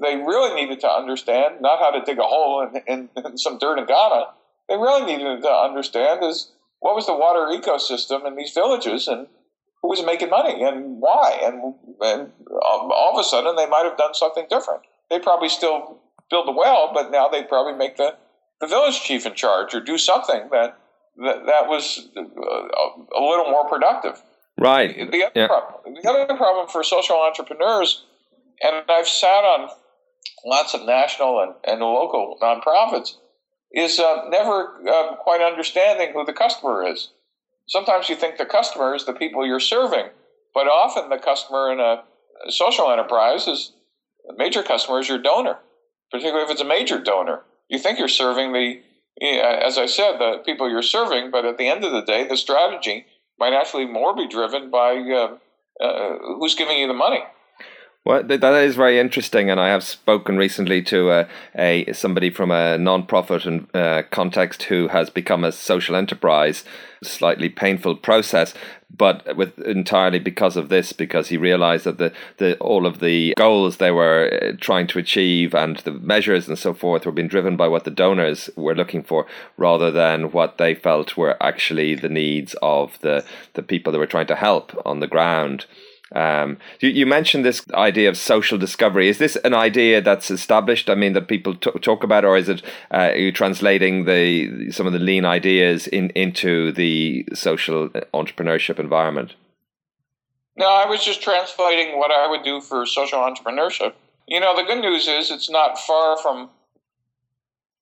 they 0.00 0.16
really 0.16 0.54
needed 0.54 0.80
to 0.80 0.88
understand 0.88 1.60
not 1.60 1.80
how 1.80 1.90
to 1.90 2.04
dig 2.04 2.18
a 2.18 2.22
hole 2.22 2.62
in, 2.62 2.82
in, 2.86 3.08
in 3.24 3.38
some 3.38 3.58
dirt 3.58 3.78
in 3.78 3.86
Ghana. 3.86 4.26
They 4.68 4.76
really 4.76 5.04
needed 5.04 5.42
to 5.42 5.50
understand 5.50 6.24
is 6.24 6.50
what 6.80 6.94
was 6.94 7.06
the 7.06 7.14
water 7.14 7.46
ecosystem 7.58 8.26
in 8.26 8.36
these 8.36 8.52
villages 8.52 9.08
and 9.08 9.26
who 9.82 9.88
was 9.88 10.04
making 10.04 10.30
money 10.30 10.62
and 10.62 11.00
why. 11.00 11.40
And, 11.42 11.74
and 12.00 12.32
all 12.62 13.12
of 13.12 13.20
a 13.20 13.24
sudden, 13.24 13.56
they 13.56 13.66
might 13.66 13.84
have 13.84 13.96
done 13.96 14.14
something 14.14 14.46
different. 14.48 14.82
They 15.10 15.18
probably 15.18 15.48
still 15.48 15.98
build 16.34 16.48
the 16.48 16.52
well, 16.52 16.90
but 16.92 17.10
now 17.10 17.28
they 17.28 17.42
probably 17.44 17.74
make 17.74 17.96
the, 17.96 18.16
the 18.60 18.66
village 18.66 19.00
chief 19.00 19.24
in 19.24 19.34
charge 19.34 19.74
or 19.74 19.80
do 19.80 19.96
something 19.98 20.48
that 20.50 20.78
that, 21.16 21.46
that 21.46 21.68
was 21.68 22.08
a, 22.16 22.20
a 22.20 23.22
little 23.22 23.48
more 23.48 23.68
productive. 23.68 24.20
Right. 24.58 25.10
The 25.12 25.24
other, 25.26 25.32
yeah. 25.36 25.46
problem, 25.46 25.94
the 26.02 26.10
other 26.10 26.36
problem 26.36 26.66
for 26.68 26.82
social 26.82 27.16
entrepreneurs, 27.16 28.04
and 28.60 28.84
I've 28.88 29.06
sat 29.06 29.44
on 29.44 29.70
lots 30.44 30.74
of 30.74 30.84
national 30.84 31.40
and, 31.40 31.54
and 31.64 31.80
local 31.80 32.36
nonprofits, 32.42 33.14
is 33.72 34.00
uh, 34.00 34.28
never 34.28 34.80
uh, 34.88 35.16
quite 35.16 35.40
understanding 35.40 36.12
who 36.12 36.24
the 36.24 36.32
customer 36.32 36.84
is. 36.84 37.10
Sometimes 37.68 38.08
you 38.08 38.16
think 38.16 38.36
the 38.36 38.44
customer 38.44 38.94
is 38.94 39.04
the 39.04 39.12
people 39.12 39.46
you're 39.46 39.60
serving, 39.60 40.06
but 40.52 40.66
often 40.66 41.10
the 41.10 41.18
customer 41.18 41.72
in 41.72 41.78
a, 41.78 42.02
social 42.50 42.90
enterprise 42.90 43.46
is 43.46 43.72
major 44.36 44.62
customer 44.62 45.00
is 45.00 45.08
your 45.08 45.18
donor, 45.18 45.58
particularly 46.10 46.44
if 46.44 46.50
it's 46.50 46.60
a 46.60 46.64
major 46.64 47.00
donor. 47.00 47.42
You 47.68 47.78
think 47.78 47.98
you're 47.98 48.08
serving 48.08 48.52
the, 48.52 48.80
as 49.22 49.78
I 49.78 49.86
said, 49.86 50.18
the 50.18 50.42
people 50.44 50.70
you're 50.70 50.82
serving, 50.82 51.30
but 51.30 51.44
at 51.44 51.58
the 51.58 51.68
end 51.68 51.84
of 51.84 51.92
the 51.92 52.02
day, 52.02 52.26
the 52.26 52.36
strategy 52.36 53.06
might 53.38 53.52
actually 53.52 53.86
more 53.86 54.14
be 54.14 54.28
driven 54.28 54.70
by 54.70 54.96
uh, 54.96 55.36
uh, 55.84 56.18
who's 56.38 56.54
giving 56.54 56.78
you 56.78 56.86
the 56.86 56.94
money. 56.94 57.20
Well, 58.04 58.22
that 58.22 58.44
is 58.62 58.76
very 58.76 58.98
interesting, 58.98 59.48
and 59.50 59.58
I 59.58 59.68
have 59.68 59.82
spoken 59.82 60.36
recently 60.36 60.82
to 60.82 61.10
a, 61.10 61.28
a 61.56 61.90
somebody 61.94 62.28
from 62.28 62.50
a 62.50 62.76
non-profit 62.76 63.46
and, 63.46 63.74
uh, 63.74 64.02
context 64.10 64.64
who 64.64 64.88
has 64.88 65.08
become 65.08 65.42
a 65.42 65.50
social 65.50 65.96
enterprise. 65.96 66.64
Slightly 67.02 67.48
painful 67.48 67.96
process, 67.96 68.52
but 68.96 69.36
with 69.36 69.58
entirely 69.60 70.18
because 70.18 70.56
of 70.56 70.68
this, 70.68 70.92
because 70.92 71.28
he 71.28 71.36
realised 71.36 71.84
that 71.84 71.98
the, 71.98 72.12
the 72.38 72.56
all 72.58 72.86
of 72.86 73.00
the 73.00 73.34
goals 73.36 73.76
they 73.76 73.90
were 73.90 74.30
uh, 74.42 74.56
trying 74.60 74.86
to 74.88 74.98
achieve 74.98 75.54
and 75.54 75.78
the 75.78 75.92
measures 75.92 76.48
and 76.48 76.58
so 76.58 76.74
forth 76.74 77.04
were 77.04 77.12
being 77.12 77.28
driven 77.28 77.56
by 77.56 77.68
what 77.68 77.84
the 77.84 77.90
donors 77.90 78.50
were 78.56 78.74
looking 78.74 79.02
for, 79.02 79.26
rather 79.56 79.90
than 79.90 80.32
what 80.32 80.58
they 80.58 80.74
felt 80.74 81.16
were 81.16 81.42
actually 81.42 81.94
the 81.94 82.08
needs 82.08 82.54
of 82.62 82.98
the 83.00 83.24
the 83.54 83.62
people 83.62 83.92
they 83.92 83.98
were 83.98 84.06
trying 84.06 84.26
to 84.26 84.36
help 84.36 84.80
on 84.84 85.00
the 85.00 85.06
ground. 85.06 85.66
Um, 86.12 86.58
you, 86.80 86.90
you, 86.90 87.06
mentioned 87.06 87.44
this 87.44 87.64
idea 87.72 88.08
of 88.08 88.16
social 88.16 88.58
discovery. 88.58 89.08
Is 89.08 89.18
this 89.18 89.36
an 89.36 89.54
idea 89.54 90.00
that's 90.02 90.30
established? 90.30 90.90
I 90.90 90.94
mean, 90.94 91.14
that 91.14 91.28
people 91.28 91.56
t- 91.56 91.70
talk 91.80 92.04
about, 92.04 92.24
or 92.24 92.36
is 92.36 92.48
it 92.48 92.62
uh, 92.92 93.12
you 93.16 93.32
translating 93.32 94.04
the 94.04 94.70
some 94.70 94.86
of 94.86 94.92
the 94.92 94.98
lean 94.98 95.24
ideas 95.24 95.86
in 95.86 96.10
into 96.10 96.72
the 96.72 97.26
social 97.32 97.88
entrepreneurship 98.12 98.78
environment? 98.78 99.34
No, 100.56 100.68
I 100.68 100.86
was 100.86 101.04
just 101.04 101.22
translating 101.22 101.98
what 101.98 102.12
I 102.12 102.28
would 102.28 102.44
do 102.44 102.60
for 102.60 102.86
social 102.86 103.18
entrepreneurship. 103.18 103.94
You 104.28 104.40
know, 104.40 104.54
the 104.54 104.62
good 104.62 104.80
news 104.80 105.08
is 105.08 105.30
it's 105.30 105.50
not 105.50 105.78
far 105.78 106.18
from. 106.18 106.50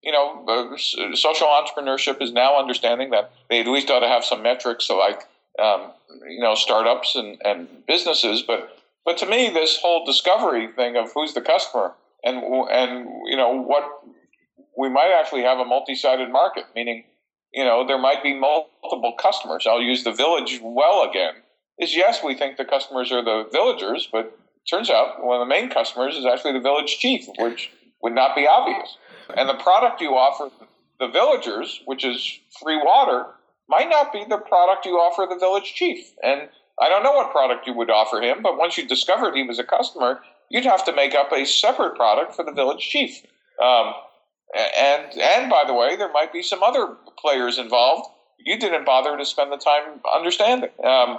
You 0.02 0.10
know, 0.10 0.44
uh, 0.48 0.76
social 1.14 1.46
entrepreneurship 1.46 2.20
is 2.20 2.32
now 2.32 2.58
understanding 2.58 3.10
that 3.10 3.30
they 3.48 3.60
at 3.60 3.68
least 3.68 3.88
ought 3.88 4.00
to 4.00 4.08
have 4.08 4.24
some 4.24 4.42
metrics, 4.42 4.86
so 4.86 4.98
like 4.98 5.28
um, 5.58 5.92
you 6.28 6.40
know 6.40 6.54
startups 6.54 7.14
and, 7.16 7.40
and 7.44 7.68
businesses. 7.86 8.42
But 8.42 8.76
but 9.04 9.18
to 9.18 9.26
me, 9.26 9.50
this 9.50 9.78
whole 9.80 10.04
discovery 10.04 10.68
thing 10.68 10.96
of 10.96 11.12
who's 11.12 11.34
the 11.34 11.40
customer 11.40 11.94
and 12.24 12.36
and 12.70 13.06
you 13.26 13.36
know 13.36 13.62
what 13.62 13.84
we 14.76 14.88
might 14.88 15.14
actually 15.18 15.42
have 15.42 15.58
a 15.58 15.64
multi-sided 15.64 16.30
market, 16.30 16.64
meaning 16.74 17.04
you 17.52 17.64
know 17.64 17.86
there 17.86 17.98
might 17.98 18.22
be 18.22 18.34
multiple 18.34 19.14
customers. 19.20 19.66
I'll 19.68 19.82
use 19.82 20.04
the 20.04 20.12
village 20.12 20.60
well 20.62 21.08
again. 21.08 21.34
Is 21.78 21.96
yes, 21.96 22.22
we 22.22 22.34
think 22.34 22.56
the 22.56 22.64
customers 22.64 23.10
are 23.12 23.24
the 23.24 23.48
villagers, 23.50 24.08
but 24.10 24.38
turns 24.70 24.90
out 24.90 25.24
one 25.24 25.40
of 25.40 25.46
the 25.46 25.52
main 25.52 25.70
customers 25.70 26.16
is 26.16 26.26
actually 26.26 26.52
the 26.52 26.60
village 26.60 26.98
chief, 26.98 27.26
which 27.38 27.70
would 28.02 28.14
not 28.14 28.36
be 28.36 28.46
obvious. 28.46 28.96
And 29.36 29.48
the 29.48 29.54
product 29.54 30.00
you 30.00 30.10
offer 30.10 30.50
the 31.00 31.08
villagers, 31.08 31.80
which 31.86 32.04
is 32.04 32.38
free 32.62 32.76
water, 32.76 33.26
might 33.68 33.88
not 33.88 34.12
be 34.12 34.24
the 34.28 34.38
product 34.38 34.86
you 34.86 34.92
offer 34.92 35.26
the 35.28 35.38
village 35.38 35.74
chief. 35.74 36.12
And 36.22 36.48
I 36.80 36.88
don't 36.88 37.02
know 37.02 37.12
what 37.12 37.32
product 37.32 37.66
you 37.66 37.74
would 37.74 37.90
offer 37.90 38.20
him, 38.20 38.42
but 38.42 38.56
once 38.56 38.76
you 38.76 38.86
discovered 38.86 39.34
he 39.34 39.42
was 39.42 39.58
a 39.58 39.64
customer, 39.64 40.20
you'd 40.50 40.64
have 40.64 40.84
to 40.86 40.94
make 40.94 41.14
up 41.14 41.32
a 41.32 41.46
separate 41.46 41.96
product 41.96 42.34
for 42.34 42.44
the 42.44 42.52
village 42.52 42.88
chief. 42.88 43.22
Um, 43.62 43.94
and 44.76 45.18
and 45.18 45.50
by 45.50 45.64
the 45.66 45.74
way, 45.74 45.96
there 45.96 46.12
might 46.12 46.32
be 46.32 46.42
some 46.42 46.62
other 46.62 46.96
players 47.18 47.58
involved 47.58 48.08
you 48.44 48.58
didn't 48.58 48.84
bother 48.84 49.16
to 49.16 49.24
spend 49.24 49.52
the 49.52 49.56
time 49.56 50.00
understanding. 50.14 50.70
Um, 50.82 51.18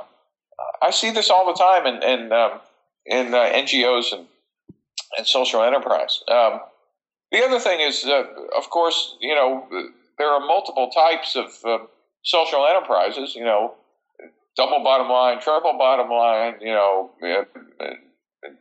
I 0.82 0.92
see 0.92 1.12
this 1.12 1.30
all 1.30 1.46
the 1.46 1.58
time 1.58 1.86
in 1.86 2.04
in, 2.04 2.32
um, 2.32 2.60
in 3.06 3.34
uh, 3.34 3.38
NGOs 3.38 4.14
and 4.14 4.28
and 5.18 5.28
social 5.28 5.64
enterprise. 5.64 6.24
Um, 6.28 6.60
the 7.32 7.44
other 7.44 7.60
thing 7.60 7.82
is, 7.82 8.04
uh, 8.06 8.24
of 8.58 8.70
course, 8.70 9.16
you 9.20 9.34
know 9.34 9.68
there 10.18 10.30
are 10.30 10.40
multiple 10.40 10.90
types 10.90 11.36
of 11.36 11.48
uh, 11.66 11.86
social 12.24 12.66
enterprises, 12.66 13.36
you 13.36 13.44
know, 13.44 13.76
double 14.56 14.84
bottom 14.84 15.10
line, 15.10 15.40
triple 15.42 15.78
bottom 15.78 16.10
line, 16.10 16.56
you 16.62 16.74
know, 16.74 17.12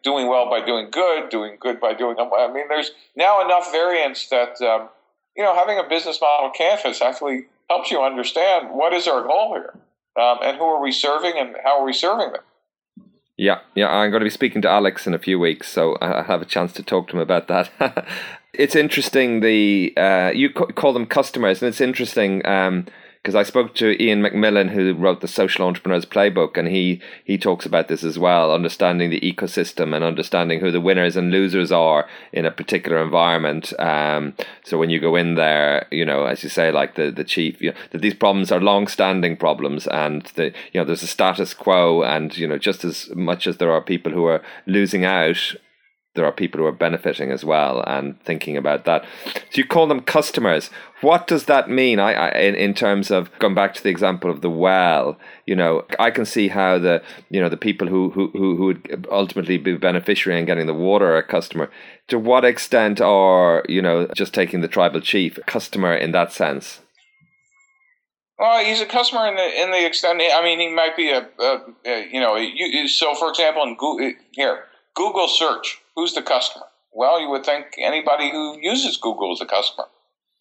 doing 0.02 0.28
well 0.28 0.48
by 0.48 0.64
doing 0.64 0.88
good, 0.90 1.30
doing 1.30 1.56
good 1.60 1.80
by 1.80 1.94
doing. 1.94 2.16
I 2.18 2.52
mean, 2.52 2.68
there's 2.68 2.90
now 3.16 3.44
enough 3.44 3.70
variance 3.72 4.28
that 4.28 4.60
um, 4.62 4.88
you 5.36 5.42
know 5.42 5.54
having 5.54 5.78
a 5.78 5.88
business 5.88 6.20
model 6.20 6.50
canvas 6.50 7.00
actually 7.00 7.46
helps 7.68 7.90
you 7.90 8.02
understand 8.02 8.68
what 8.70 8.92
is 8.92 9.08
our 9.08 9.22
goal 9.22 9.54
here, 9.54 9.74
um, 10.22 10.38
and 10.42 10.56
who 10.56 10.64
are 10.64 10.82
we 10.82 10.92
serving, 10.92 11.34
and 11.36 11.56
how 11.64 11.80
are 11.80 11.84
we 11.84 11.92
serving 11.92 12.32
them. 12.32 12.42
Yeah, 13.36 13.60
yeah, 13.74 13.88
I'm 13.88 14.10
going 14.10 14.20
to 14.20 14.26
be 14.26 14.30
speaking 14.30 14.62
to 14.62 14.68
Alex 14.68 15.06
in 15.06 15.14
a 15.14 15.18
few 15.18 15.38
weeks, 15.38 15.68
so 15.68 15.96
I 16.00 16.22
have 16.22 16.42
a 16.42 16.44
chance 16.44 16.72
to 16.74 16.82
talk 16.82 17.08
to 17.08 17.14
him 17.14 17.20
about 17.20 17.48
that. 17.48 18.06
it's 18.52 18.76
interesting. 18.76 19.40
The 19.40 19.92
uh, 19.96 20.32
you 20.34 20.50
call 20.50 20.92
them 20.92 21.06
customers, 21.06 21.62
and 21.62 21.68
it's 21.68 21.80
interesting. 21.80 22.44
Um, 22.46 22.86
because 23.22 23.36
I 23.36 23.44
spoke 23.44 23.76
to 23.76 24.02
Ian 24.02 24.20
MacMillan, 24.20 24.70
who 24.70 24.94
wrote 24.94 25.20
the 25.20 25.28
Social 25.28 25.64
Entrepreneurs 25.64 26.04
Playbook, 26.04 26.56
and 26.56 26.66
he 26.66 27.00
he 27.24 27.38
talks 27.38 27.64
about 27.64 27.86
this 27.86 28.02
as 28.02 28.18
well, 28.18 28.52
understanding 28.52 29.10
the 29.10 29.20
ecosystem 29.20 29.94
and 29.94 30.02
understanding 30.04 30.58
who 30.58 30.72
the 30.72 30.80
winners 30.80 31.16
and 31.16 31.30
losers 31.30 31.70
are 31.70 32.08
in 32.32 32.44
a 32.44 32.50
particular 32.50 33.00
environment. 33.00 33.72
Um, 33.78 34.34
so 34.64 34.76
when 34.76 34.90
you 34.90 34.98
go 34.98 35.14
in 35.14 35.36
there, 35.36 35.86
you 35.92 36.04
know, 36.04 36.24
as 36.24 36.42
you 36.42 36.48
say, 36.48 36.72
like 36.72 36.96
the 36.96 37.12
the 37.12 37.24
chief, 37.24 37.62
you 37.62 37.70
know, 37.70 37.76
that 37.90 38.02
these 38.02 38.14
problems 38.14 38.50
are 38.50 38.60
long-standing 38.60 39.36
problems, 39.36 39.86
and 39.86 40.22
the 40.34 40.46
you 40.72 40.80
know 40.80 40.84
there's 40.84 41.04
a 41.04 41.06
status 41.06 41.54
quo, 41.54 42.02
and 42.02 42.36
you 42.36 42.48
know 42.48 42.58
just 42.58 42.84
as 42.84 43.08
much 43.14 43.46
as 43.46 43.58
there 43.58 43.70
are 43.70 43.80
people 43.80 44.10
who 44.10 44.24
are 44.24 44.42
losing 44.66 45.04
out 45.04 45.54
there 46.14 46.26
are 46.26 46.32
people 46.32 46.60
who 46.60 46.66
are 46.66 46.72
benefiting 46.72 47.30
as 47.30 47.44
well 47.44 47.82
and 47.86 48.20
thinking 48.22 48.56
about 48.56 48.84
that. 48.84 49.04
So 49.24 49.40
you 49.54 49.64
call 49.64 49.86
them 49.86 50.02
customers. 50.02 50.68
What 51.00 51.26
does 51.26 51.46
that 51.46 51.70
mean? 51.70 51.98
I, 51.98 52.12
I 52.12 52.28
in, 52.38 52.54
in 52.54 52.74
terms 52.74 53.10
of 53.10 53.30
going 53.38 53.54
back 53.54 53.72
to 53.74 53.82
the 53.82 53.88
example 53.88 54.30
of 54.30 54.42
the 54.42 54.50
well, 54.50 55.18
you 55.46 55.56
know, 55.56 55.84
I 55.98 56.10
can 56.10 56.26
see 56.26 56.48
how 56.48 56.78
the 56.78 57.02
you 57.30 57.40
know 57.40 57.48
the 57.48 57.56
people 57.56 57.88
who 57.88 58.10
who 58.10 58.30
who, 58.32 58.56
would 58.66 59.06
ultimately 59.10 59.56
be 59.56 59.76
beneficiary 59.76 60.38
in 60.38 60.44
getting 60.44 60.66
the 60.66 60.74
water 60.74 61.06
are 61.06 61.18
a 61.18 61.22
customer. 61.22 61.70
To 62.08 62.18
what 62.18 62.44
extent 62.44 63.00
are 63.00 63.64
you 63.68 63.80
know 63.80 64.06
just 64.14 64.34
taking 64.34 64.60
the 64.60 64.68
tribal 64.68 65.00
chief 65.00 65.38
a 65.38 65.42
customer 65.42 65.94
in 65.94 66.12
that 66.12 66.32
sense? 66.32 66.80
Well, 68.38 68.64
he's 68.64 68.80
a 68.80 68.86
customer 68.86 69.28
in 69.28 69.36
the 69.36 69.62
in 69.62 69.70
the 69.70 69.86
extent. 69.86 70.20
I 70.20 70.42
mean, 70.42 70.60
he 70.60 70.68
might 70.68 70.96
be 70.96 71.10
a, 71.10 71.28
a, 71.40 71.58
a 71.86 72.08
you 72.12 72.20
know. 72.20 72.36
So, 72.86 73.14
for 73.14 73.30
example, 73.30 73.62
in 73.62 73.76
Google, 73.76 74.12
here 74.32 74.64
Google 74.94 75.26
search 75.26 75.81
Who's 75.96 76.14
the 76.14 76.22
customer? 76.22 76.66
Well, 76.92 77.20
you 77.20 77.30
would 77.30 77.44
think 77.44 77.66
anybody 77.78 78.30
who 78.30 78.58
uses 78.60 78.96
Google 78.96 79.32
is 79.32 79.40
a 79.40 79.46
customer. 79.46 79.84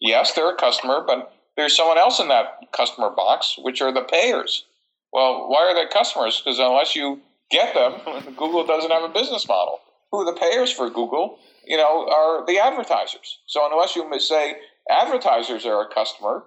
Yes, 0.00 0.32
they're 0.32 0.50
a 0.50 0.56
customer, 0.56 1.02
but 1.06 1.32
there's 1.56 1.76
someone 1.76 1.98
else 1.98 2.20
in 2.20 2.28
that 2.28 2.72
customer 2.72 3.10
box, 3.10 3.56
which 3.58 3.80
are 3.80 3.92
the 3.92 4.02
payers. 4.02 4.64
Well, 5.12 5.48
why 5.48 5.62
are 5.70 5.74
they 5.74 5.90
customers? 5.92 6.40
Because 6.40 6.58
unless 6.58 6.96
you 6.96 7.20
get 7.50 7.74
them, 7.74 8.34
Google 8.36 8.66
doesn't 8.66 8.90
have 8.90 9.04
a 9.08 9.12
business 9.12 9.46
model. 9.46 9.80
Who 10.10 10.20
are 10.20 10.32
the 10.32 10.38
payers 10.38 10.70
for 10.70 10.90
Google? 10.90 11.38
You 11.66 11.76
know, 11.76 12.08
are 12.08 12.44
the 12.46 12.58
advertisers. 12.58 13.38
So 13.46 13.66
unless 13.70 13.96
you 13.96 14.08
say 14.18 14.56
advertisers 14.90 15.64
are 15.64 15.82
a 15.82 15.94
customer, 15.94 16.44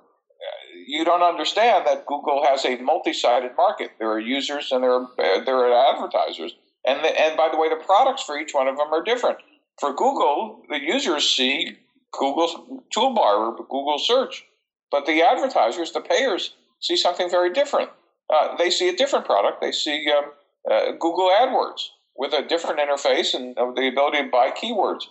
you 0.88 1.04
don't 1.06 1.24
understand 1.24 1.88
that 1.88 2.06
Google 2.06 2.46
has 2.46 2.66
a 2.66 2.76
multi-sided 2.78 3.52
market. 3.56 3.92
There 3.98 4.12
are 4.12 4.20
users 4.20 4.72
and 4.72 4.84
there 4.84 4.92
are 4.92 5.08
there 5.18 5.58
are 5.58 5.94
advertisers. 5.94 6.54
And, 6.86 7.04
the, 7.04 7.10
and 7.20 7.36
by 7.36 7.50
the 7.52 7.58
way, 7.58 7.70
the 7.70 7.84
products 7.84 8.24
for 8.24 8.38
each 8.38 8.54
one 8.54 8.68
of 8.68 8.78
them 8.78 8.94
are 8.94 9.04
different. 9.04 9.40
For 9.80 9.94
Google, 9.94 10.62
the 10.70 10.80
users 10.80 11.28
see 11.28 11.78
Google's 12.12 12.56
toolbar 12.96 13.38
or 13.38 13.56
Google 13.58 14.00
search, 14.00 14.46
but 14.92 15.06
the 15.06 15.22
advertisers, 15.22 15.92
the 15.92 16.02
payers, 16.02 16.54
see 16.80 16.96
something 16.96 17.30
very 17.30 17.52
different. 17.52 17.90
Uh, 18.30 18.56
they 18.58 18.70
see 18.70 18.90
a 18.90 18.96
different 18.96 19.26
product. 19.26 19.62
They 19.62 19.72
see 19.72 20.10
um, 20.16 20.32
uh, 20.70 20.92
Google 20.94 21.30
AdWords 21.30 21.90
with 22.16 22.34
a 22.34 22.48
different 22.48 22.80
interface 22.80 23.34
and 23.34 23.58
uh, 23.58 23.72
the 23.76 23.88
ability 23.88 24.24
to 24.24 24.30
buy 24.30 24.52
keywords. 24.52 25.04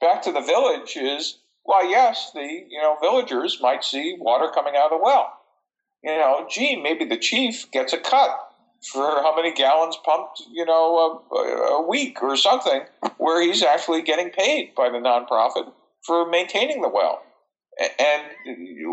Back 0.00 0.22
to 0.22 0.32
the 0.32 0.40
village 0.40 0.96
is 0.96 1.38
well, 1.64 1.88
yes, 1.88 2.30
the 2.34 2.64
you 2.68 2.80
know 2.80 2.96
villagers 3.00 3.58
might 3.60 3.84
see 3.84 4.16
water 4.18 4.50
coming 4.52 4.74
out 4.76 4.92
of 4.92 4.98
the 4.98 5.04
well. 5.04 5.32
You 6.02 6.16
know, 6.16 6.46
gee, 6.48 6.76
maybe 6.76 7.04
the 7.04 7.18
chief 7.18 7.70
gets 7.70 7.92
a 7.92 7.98
cut 7.98 8.49
for 8.82 9.02
how 9.02 9.34
many 9.36 9.52
gallons 9.52 9.98
pumped, 10.04 10.42
you 10.50 10.64
know, 10.64 11.22
a, 11.32 11.36
a, 11.36 11.86
week 11.86 12.22
or 12.22 12.36
something, 12.36 12.82
where 13.18 13.42
he's 13.42 13.62
actually 13.62 14.02
getting 14.02 14.30
paid 14.30 14.74
by 14.74 14.88
the 14.88 14.98
nonprofit 14.98 15.70
for 16.06 16.28
maintaining 16.28 16.80
the 16.80 16.88
well. 16.88 17.22
And 17.98 18.22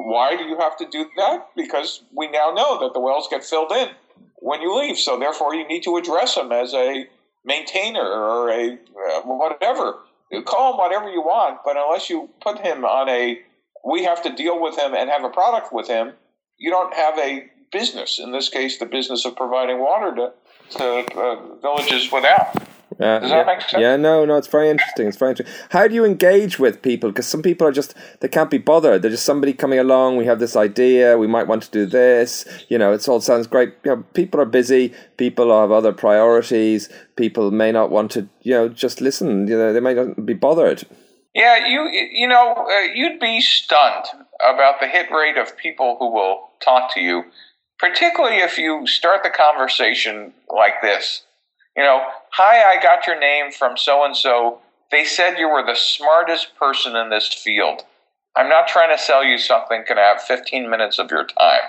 why 0.06 0.36
do 0.36 0.44
you 0.44 0.58
have 0.60 0.78
to 0.78 0.88
do 0.90 1.06
that? 1.18 1.48
Because 1.56 2.04
we 2.14 2.30
now 2.30 2.52
know 2.52 2.80
that 2.82 2.94
the 2.94 3.00
wells 3.00 3.28
get 3.30 3.44
filled 3.44 3.72
in 3.72 3.90
when 4.38 4.62
you 4.62 4.78
leave. 4.78 4.98
So 4.98 5.18
therefore, 5.18 5.56
you 5.56 5.68
need 5.68 5.84
to 5.84 5.98
address 5.98 6.36
him 6.36 6.52
as 6.52 6.74
a 6.74 7.06
maintainer 7.46 8.02
or 8.02 8.50
a 8.50 8.74
uh, 8.74 9.22
whatever. 9.22 10.00
You 10.32 10.42
call 10.42 10.74
him 10.74 10.78
whatever 10.78 11.10
you 11.10 11.22
want, 11.22 11.60
but 11.64 11.78
unless 11.78 12.10
you 12.10 12.30
put 12.42 12.60
him 12.60 12.84
on 12.84 13.08
a, 13.08 13.40
we 13.86 14.04
have 14.04 14.22
to 14.24 14.36
deal 14.36 14.62
with 14.62 14.78
him 14.78 14.94
and 14.94 15.10
have 15.10 15.24
a 15.24 15.30
product 15.30 15.72
with 15.72 15.88
him, 15.88 16.14
you 16.58 16.70
don't 16.70 16.94
have 16.94 17.18
a 17.18 17.50
business. 17.72 18.20
In 18.20 18.32
this 18.32 18.50
case, 18.50 18.78
the 18.78 18.86
business 18.86 19.26
of 19.26 19.36
providing 19.36 19.80
water 19.80 20.16
to, 20.16 20.78
to 20.78 21.20
uh, 21.20 21.58
villages 21.62 22.12
without. 22.12 22.56
Uh, 23.00 23.20
Does 23.20 23.30
that 23.30 23.38
yeah, 23.38 23.44
make 23.44 23.62
sense? 23.62 23.82
Yeah, 23.82 23.96
no, 23.96 24.26
no, 24.26 24.38
it's 24.38 24.48
very 24.48 24.70
interesting. 24.70 25.08
It's 25.08 25.18
very 25.18 25.32
interesting. 25.32 25.56
How 25.70 25.88
do 25.88 25.94
you 25.94 26.04
engage 26.04 26.58
with 26.58 26.82
people? 26.82 27.12
Because 27.12 27.28
some 27.28 27.44
people 27.44 27.68
are 27.68 27.72
just 27.72 27.94
they 28.22 28.28
can't 28.28 28.50
be 28.50 28.58
bothered. 28.58 29.02
They're 29.04 29.12
just 29.12 29.26
somebody 29.26 29.54
coming 29.54 29.78
along. 29.78 30.18
We 30.18 30.26
have 30.26 30.40
this 30.40 30.56
idea. 30.56 31.18
We 31.18 31.28
might 31.28 31.48
want 31.48 31.62
to 31.64 31.72
do 31.72 31.86
this. 31.86 32.48
You 32.70 32.80
know, 32.80 32.94
it 32.94 33.08
all 33.08 33.22
sounds 33.22 33.46
great. 33.46 33.74
You 33.84 33.98
know, 33.98 34.04
people 34.14 34.42
are 34.42 34.46
busy. 34.46 34.96
People 35.18 35.52
have 35.62 35.72
other 35.72 35.94
priorities. 35.94 36.90
People 37.18 37.52
may 37.52 37.72
not 37.72 37.92
want 37.92 38.10
to. 38.12 38.28
You 38.42 38.54
know, 38.54 38.70
just 38.70 39.00
listen. 39.00 39.48
You 39.48 39.58
know, 39.58 39.74
they 39.74 39.80
may 39.80 39.94
not 39.94 40.26
be 40.26 40.34
bothered. 40.34 40.84
Yeah, 41.36 41.68
you 41.68 41.88
you 41.90 42.28
know, 42.28 42.56
uh, 42.56 42.80
you'd 42.96 43.20
be 43.20 43.42
stunned 43.42 44.06
about 44.42 44.80
the 44.80 44.88
hit 44.88 45.12
rate 45.12 45.38
of 45.38 45.56
people 45.56 45.98
who 46.00 46.12
will 46.12 46.50
talk 46.62 46.92
to 46.96 47.00
you 47.00 47.26
particularly 47.80 48.38
if 48.38 48.58
you 48.58 48.86
start 48.88 49.24
the 49.24 49.30
conversation 49.30 50.34
like 50.54 50.82
this. 50.82 51.24
You 51.76 51.84
know, 51.84 52.02
hi, 52.32 52.78
I 52.78 52.82
got 52.82 53.06
your 53.06 53.20
name 53.20 53.52
from 53.52 53.78
so 53.78 54.04
and 54.04 54.16
so. 54.16 54.60
They 54.92 55.04
said 55.04 55.38
you 55.38 55.50
were 55.50 55.66
the 55.66 55.76
smartest 55.76 56.56
person 56.58 56.96
in 56.96 57.10
this 57.10 57.32
field. 57.32 57.84
I'm 58.36 58.50
not 58.50 58.68
trying 58.68 58.96
to 58.96 59.02
sell 59.02 59.24
you 59.24 59.38
something. 59.38 59.84
Can 59.86 59.98
I 59.98 60.04
have 60.04 60.22
15 60.22 60.70
minutes 60.70 60.98
of 60.98 61.12
your 61.12 61.26
time? 61.26 61.62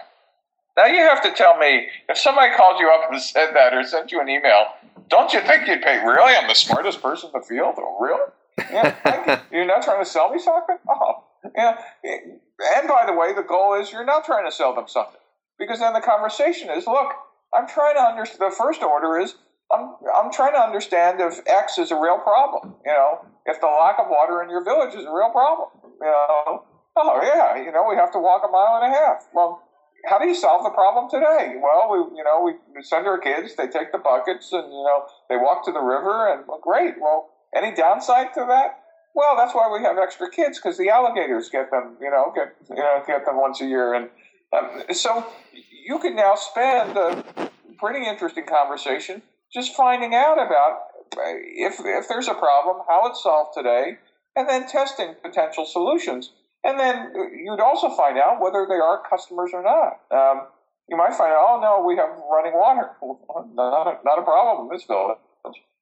Now 0.77 0.87
you 0.87 1.01
have 1.01 1.23
to 1.23 1.33
tell 1.33 1.59
me 1.59 1.89
if 2.09 2.17
somebody 2.17 2.55
called 2.55 2.79
you 2.81 2.89
up 2.91 3.11
and 3.11 3.21
said 3.23 3.53
that 3.55 3.75
or 3.75 3.83
sent 3.83 4.13
you 4.13 4.21
an 4.21 4.29
email, 4.29 4.67
don't 5.09 5.33
you 5.33 5.41
think 5.41 5.67
you'd 5.67 5.83
pay? 5.83 5.99
Really? 5.99 6.35
I'm 6.35 6.49
the 6.49 6.55
smartest 6.55 7.03
person 7.03 7.31
in 7.35 7.41
the 7.41 7.47
field? 7.47 7.75
Oh, 7.79 7.99
really? 8.01 8.31
Yeah. 8.71 9.41
you're 9.53 9.67
not 9.67 9.83
trying 9.83 10.03
to 10.03 10.09
sell 10.09 10.31
me 10.31 10.39
something? 10.39 10.77
Oh, 10.89 11.25
yeah. 11.57 11.79
And 12.05 12.89
by 12.89 13.05
the 13.07 13.13
way, 13.13 13.35
the 13.35 13.43
goal 13.43 13.75
is 13.75 13.93
you're 13.93 14.05
not 14.05 14.25
trying 14.25 14.49
to 14.49 14.55
sell 14.55 14.75
them 14.75 14.87
something 14.89 15.18
because 15.59 15.81
then 15.81 15.93
the 15.93 16.01
conversation 16.01 16.71
is, 16.71 16.87
look, 16.87 17.13
I'm 17.55 17.67
trying 17.67 17.95
to 17.95 18.03
understand. 18.03 18.51
The 18.51 18.55
first 18.55 18.83
order 18.83 19.19
is 19.19 19.35
I'm 19.73 19.97
I'm 20.15 20.33
trying 20.33 20.53
to 20.53 20.61
understand 20.61 21.21
if 21.21 21.41
X 21.47 21.79
is 21.79 21.91
a 21.91 21.97
real 21.97 22.19
problem. 22.19 22.75
You 22.85 22.93
know, 22.93 23.25
if 23.47 23.61
the 23.61 23.67
lack 23.67 23.99
of 23.99 24.07
water 24.09 24.43
in 24.43 24.51
your 24.51 24.65
village 24.65 24.95
is 24.95 25.05
a 25.05 25.13
real 25.13 25.31
problem. 25.31 25.69
You 26.01 26.07
know, 26.07 26.65
oh 26.97 27.21
yeah, 27.23 27.57
you 27.63 27.73
know, 27.73 27.87
we 27.89 27.97
have 27.97 28.13
to 28.13 28.19
walk 28.19 28.43
a 28.47 28.51
mile 28.51 28.81
and 28.83 28.93
a 28.93 28.97
half. 28.97 29.29
Well, 29.33 29.63
how 30.07 30.19
do 30.19 30.27
you 30.27 30.35
solve 30.35 30.63
the 30.63 30.71
problem 30.71 31.11
today? 31.11 31.57
Well, 31.61 31.91
we 31.91 32.17
you 32.17 32.25
know 32.25 32.45
we 32.45 32.83
send 32.83 33.07
our 33.07 33.19
kids, 33.19 33.57
they 33.57 33.69
take 33.69 33.93
the 33.93 33.99
buckets, 33.99 34.53
and 34.53 34.65
you 34.73 34.85
know 34.85 35.05
they 35.29 35.37
walk 35.37 35.65
to 35.65 35.73
the 35.73 35.81
river, 35.81 36.33
and 36.33 36.47
well, 36.47 36.61
great. 36.63 36.95
Well, 37.01 37.31
any 37.55 37.75
downside 37.75 38.33
to 38.35 38.45
that? 38.49 38.81
Well, 39.15 39.37
that's 39.37 39.55
why 39.55 39.69
we 39.73 39.83
have 39.85 39.99
extra 39.99 40.31
kids 40.31 40.59
because 40.59 40.79
the 40.79 40.91
alligators 40.91 41.49
get 41.49 41.71
them, 41.71 41.97
you 42.01 42.11
know, 42.11 42.33
get 42.35 42.55
you 42.71 42.77
know 42.77 43.03
get 43.07 43.25
them 43.25 43.37
once 43.37 43.61
a 43.61 43.67
year, 43.67 43.95
and 43.95 44.09
um, 44.53 44.83
so 44.93 45.27
you 45.85 45.99
can 45.99 46.17
now 46.17 46.35
spend 46.35 46.97
a 46.97 47.51
pretty 47.79 48.07
interesting 48.07 48.45
conversation 48.47 49.23
just 49.53 49.75
finding 49.75 50.15
out 50.15 50.35
about 50.35 50.89
uh, 51.17 51.21
if, 51.57 51.81
if 51.81 52.09
there's 52.09 52.29
a 52.29 52.35
problem, 52.35 52.85
how 52.87 53.07
it's 53.07 53.23
solved 53.23 53.55
today, 53.57 53.99
and 54.37 54.49
then 54.49 54.69
testing 54.69 55.15
potential 55.23 55.65
solutions. 55.65 56.33
And 56.65 56.79
then 56.79 57.13
you'd 57.45 57.61
also 57.61 57.89
find 57.91 58.19
out 58.19 58.41
whether 58.41 58.67
they 58.69 58.75
are 58.75 59.03
customers 59.09 59.51
or 59.55 59.63
not. 59.63 60.01
Um, 60.11 60.49
you 60.89 60.97
might 60.97 61.15
find 61.15 61.33
out, 61.33 61.45
oh 61.49 61.61
no, 61.61 61.87
we 61.87 61.97
have 61.97 62.11
running 62.31 62.53
water. 62.55 62.91
not, 63.55 63.87
a, 63.87 64.05
not 64.05 64.19
a 64.19 64.23
problem 64.23 64.69
in 64.69 64.77
this 64.77 64.85
village. 64.85 65.19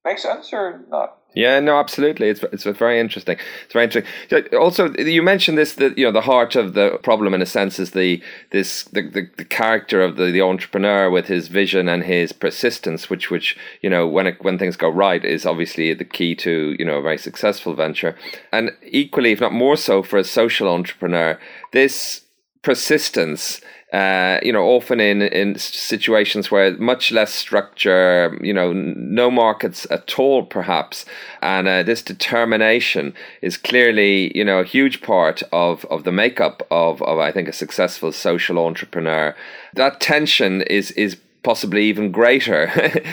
Make 0.06 0.20
sense 0.20 0.52
or 0.52 0.82
not? 0.88 1.16
Yeah, 1.34 1.58
no, 1.58 1.80
absolutely. 1.80 2.28
It's 2.28 2.40
it's 2.52 2.62
very 2.62 3.00
interesting. 3.00 3.38
It's 3.64 3.72
very 3.72 3.86
interesting. 3.86 4.54
Also, 4.56 4.94
you 4.94 5.20
mentioned 5.20 5.58
this 5.58 5.74
that 5.74 5.98
you 5.98 6.04
know 6.04 6.12
the 6.12 6.20
heart 6.20 6.54
of 6.54 6.74
the 6.74 7.00
problem 7.02 7.34
in 7.34 7.42
a 7.42 7.46
sense 7.46 7.80
is 7.80 7.90
the 7.90 8.22
this 8.52 8.84
the, 8.84 9.02
the, 9.02 9.28
the 9.36 9.44
character 9.44 10.00
of 10.00 10.14
the, 10.14 10.26
the 10.26 10.42
entrepreneur 10.42 11.10
with 11.10 11.26
his 11.26 11.48
vision 11.48 11.88
and 11.88 12.04
his 12.04 12.32
persistence, 12.32 13.10
which 13.10 13.32
which 13.32 13.58
you 13.82 13.90
know 13.90 14.06
when 14.06 14.28
it, 14.28 14.36
when 14.44 14.58
things 14.58 14.76
go 14.76 14.88
right 14.88 15.24
is 15.24 15.44
obviously 15.44 15.92
the 15.92 16.04
key 16.04 16.36
to 16.36 16.76
you 16.78 16.84
know 16.84 16.98
a 16.98 17.02
very 17.02 17.18
successful 17.18 17.74
venture, 17.74 18.14
and 18.52 18.70
equally, 18.84 19.32
if 19.32 19.40
not 19.40 19.52
more 19.52 19.76
so, 19.76 20.04
for 20.04 20.18
a 20.18 20.24
social 20.24 20.68
entrepreneur, 20.68 21.36
this 21.72 22.22
persistence 22.62 23.60
uh, 23.92 24.40
you 24.42 24.52
know, 24.52 24.64
often 24.64 24.98
in, 24.98 25.22
in 25.22 25.56
situations 25.56 26.50
where 26.50 26.76
much 26.78 27.12
less 27.12 27.32
structure, 27.32 28.36
you 28.42 28.52
know, 28.52 28.72
no 28.72 29.30
markets 29.30 29.86
at 29.90 30.18
all, 30.18 30.44
perhaps, 30.44 31.04
and 31.40 31.68
uh, 31.68 31.82
this 31.84 32.02
determination 32.02 33.14
is 33.42 33.56
clearly, 33.56 34.36
you 34.36 34.44
know, 34.44 34.58
a 34.58 34.64
huge 34.64 35.02
part 35.02 35.42
of, 35.52 35.84
of 35.84 36.02
the 36.02 36.10
makeup 36.10 36.66
of, 36.70 37.00
of, 37.02 37.18
I 37.18 37.30
think, 37.30 37.48
a 37.48 37.52
successful 37.52 38.10
social 38.10 38.58
entrepreneur. 38.58 39.36
That 39.74 40.00
tension 40.00 40.62
is 40.62 40.90
is 40.92 41.16
possibly 41.46 41.84
even 41.84 42.10
greater 42.10 42.68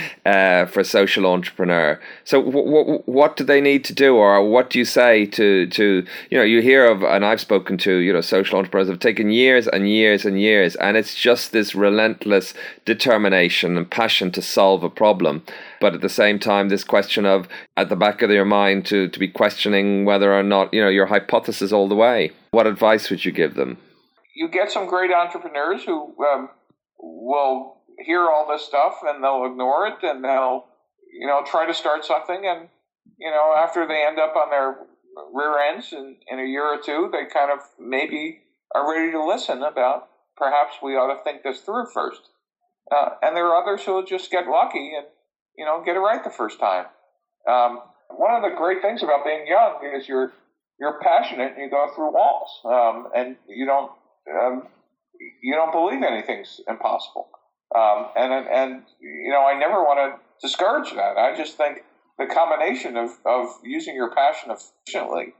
uh, 0.25 0.65
for 0.65 0.83
social 0.83 1.27
entrepreneur. 1.27 2.01
So, 2.23 2.41
w- 2.41 2.65
w- 2.65 3.03
what 3.05 3.37
do 3.37 3.43
they 3.43 3.61
need 3.61 3.85
to 3.85 3.93
do, 3.93 4.15
or 4.15 4.49
what 4.49 4.71
do 4.71 4.79
you 4.79 4.85
say 4.85 5.27
to 5.27 5.67
to 5.67 6.03
you 6.31 6.37
know? 6.39 6.43
You 6.43 6.59
hear 6.59 6.83
of, 6.87 7.03
and 7.03 7.23
I've 7.23 7.39
spoken 7.39 7.77
to 7.85 7.97
you 7.97 8.11
know 8.11 8.21
social 8.21 8.57
entrepreneurs 8.57 8.89
have 8.89 8.99
taken 8.99 9.29
years 9.29 9.67
and 9.67 9.87
years 9.87 10.25
and 10.25 10.41
years, 10.41 10.75
and 10.77 10.97
it's 10.97 11.13
just 11.13 11.51
this 11.51 11.75
relentless 11.75 12.55
determination 12.85 13.77
and 13.77 13.87
passion 13.87 14.31
to 14.31 14.41
solve 14.41 14.83
a 14.83 14.89
problem. 14.89 15.43
But 15.79 15.93
at 15.93 16.01
the 16.01 16.09
same 16.09 16.39
time, 16.39 16.69
this 16.69 16.83
question 16.83 17.27
of 17.27 17.47
at 17.77 17.89
the 17.89 17.95
back 17.95 18.23
of 18.23 18.31
your 18.31 18.45
mind 18.45 18.87
to 18.87 19.09
to 19.09 19.19
be 19.19 19.27
questioning 19.27 20.05
whether 20.05 20.33
or 20.33 20.41
not 20.41 20.73
you 20.73 20.81
know 20.81 20.89
your 20.89 21.05
hypothesis 21.05 21.71
all 21.71 21.87
the 21.87 22.01
way. 22.07 22.31
What 22.49 22.65
advice 22.65 23.11
would 23.11 23.25
you 23.25 23.31
give 23.31 23.53
them? 23.53 23.77
You 24.35 24.47
get 24.49 24.71
some 24.71 24.87
great 24.87 25.11
entrepreneurs 25.11 25.83
who 25.83 26.15
um, 26.25 26.49
will 26.97 27.77
hear 27.99 28.29
all 28.29 28.47
this 28.47 28.65
stuff 28.65 28.95
and 29.03 29.23
they'll 29.23 29.45
ignore 29.45 29.87
it 29.87 30.03
and 30.03 30.23
they'll 30.23 30.65
you 31.11 31.27
know 31.27 31.41
try 31.45 31.65
to 31.65 31.73
start 31.73 32.05
something. 32.05 32.43
And 32.45 32.69
you 33.17 33.29
know 33.29 33.53
after 33.57 33.87
they 33.87 34.05
end 34.05 34.19
up 34.19 34.35
on 34.35 34.49
their 34.49 34.77
rear 35.33 35.57
ends 35.59 35.93
in, 35.93 36.17
in 36.27 36.39
a 36.39 36.45
year 36.45 36.65
or 36.65 36.79
two 36.83 37.09
they 37.11 37.25
kind 37.25 37.51
of 37.51 37.59
maybe 37.79 38.41
are 38.73 38.89
ready 38.89 39.11
to 39.11 39.23
listen 39.23 39.61
about 39.61 40.09
perhaps 40.35 40.75
we 40.81 40.93
ought 40.93 41.13
to 41.13 41.23
think 41.23 41.43
this 41.43 41.61
through 41.61 41.85
first. 41.93 42.21
Uh, 42.91 43.09
and 43.21 43.35
there 43.35 43.45
are 43.45 43.61
others 43.61 43.85
who 43.85 43.93
will 43.93 44.05
just 44.05 44.31
get 44.31 44.47
lucky 44.47 44.93
and 44.95 45.05
you 45.57 45.65
know 45.65 45.83
get 45.85 45.95
it 45.95 45.99
right 45.99 46.23
the 46.23 46.29
first 46.29 46.59
time. 46.59 46.85
Um, 47.47 47.79
one 48.09 48.33
of 48.33 48.41
the 48.41 48.55
great 48.55 48.81
things 48.81 49.03
about 49.03 49.25
being 49.25 49.45
young 49.47 49.79
is 49.95 50.07
you're 50.07 50.33
you're 50.79 50.99
passionate 51.01 51.53
and 51.53 51.63
you 51.63 51.69
go 51.69 51.87
through 51.95 52.13
walls 52.13 52.49
um, 52.65 53.09
and 53.15 53.35
you 53.47 53.65
don't 53.65 53.91
um, 54.33 54.67
you 55.41 55.53
don't 55.53 55.71
believe 55.71 56.03
anything's 56.03 56.61
impossible 56.67 57.29
um, 57.75 58.07
and 58.15 58.47
and 58.47 58.83
you 58.99 59.31
know, 59.31 59.45
I 59.45 59.57
never 59.57 59.83
want 59.83 59.99
to 59.99 60.47
discourage 60.47 60.91
that. 60.93 61.17
I 61.17 61.35
just 61.35 61.57
think 61.57 61.83
the 62.17 62.25
combination 62.25 62.97
of, 62.97 63.11
of 63.25 63.47
using 63.63 63.95
your 63.95 64.13
passion 64.13 64.51
efficiently 64.51 65.33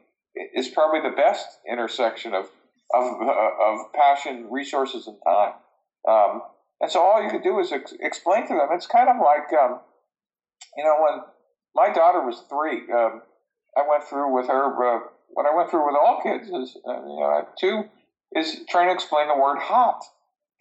is 0.56 0.68
probably 0.70 1.02
the 1.02 1.16
best 1.16 1.46
intersection 1.70 2.34
of 2.34 2.50
of, 2.94 3.22
uh, 3.22 3.50
of 3.60 3.94
passion, 3.94 4.48
resources, 4.52 5.08
and 5.08 5.18
time. 5.26 5.54
Um, 6.08 6.42
and 6.80 6.92
so 6.92 7.02
all 7.02 7.24
you 7.24 7.30
can 7.30 7.42
do 7.42 7.60
is 7.60 7.72
ex- 7.72 7.94
explain 8.00 8.48
to 8.48 8.54
them. 8.54 8.68
It's 8.72 8.86
kind 8.86 9.10
of 9.10 9.16
like, 9.18 9.52
um, 9.54 9.80
you 10.78 10.84
know, 10.84 10.98
when 11.00 11.22
my 11.76 11.92
daughter 11.92 12.22
was 12.22 12.44
three, 12.50 12.82
um, 12.94 13.22
I 13.76 13.88
went 13.88 14.04
through 14.04 14.36
with 14.36 14.48
her 14.48 14.66
uh, 14.66 15.00
what 15.30 15.46
I 15.46 15.56
went 15.56 15.72
through 15.72 15.88
with 15.88 15.96
all 15.96 16.22
kids 16.22 16.48
is, 16.48 16.78
uh, 16.88 16.94
you 16.94 17.20
know, 17.20 17.48
two 17.60 17.84
is 18.36 18.62
trying 18.70 18.90
to 18.90 18.94
explain 18.94 19.28
the 19.28 19.38
word 19.38 19.58
hot 19.60 20.04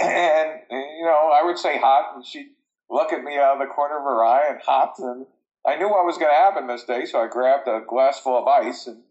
and 0.03 0.61
you 0.71 1.05
know, 1.05 1.31
I 1.33 1.43
would 1.45 1.59
say 1.59 1.79
hot, 1.79 2.17
and 2.17 2.27
she'd 2.27 2.51
look 2.91 3.13
at 3.13 3.23
me 3.23 3.39
out 3.39 3.55
of 3.55 3.59
the 3.61 3.73
corner 3.73 3.99
of 3.99 4.05
her 4.05 4.25
eye 4.25 4.49
and 4.51 4.61
hot, 4.61 4.95
and 4.99 5.27
I 5.67 5.77
knew 5.77 5.89
what 5.89 6.05
was 6.05 6.19
going 6.19 6.31
to 6.31 6.37
happen 6.37 6.67
this 6.67 6.85
day, 6.85 7.05
so 7.05 7.21
I 7.21 7.29
grabbed 7.29 7.69
a 7.69 7.81
glass 7.87 8.19
full 8.19 8.39
of 8.39 8.47
ice, 8.47 8.87
and 8.87 9.03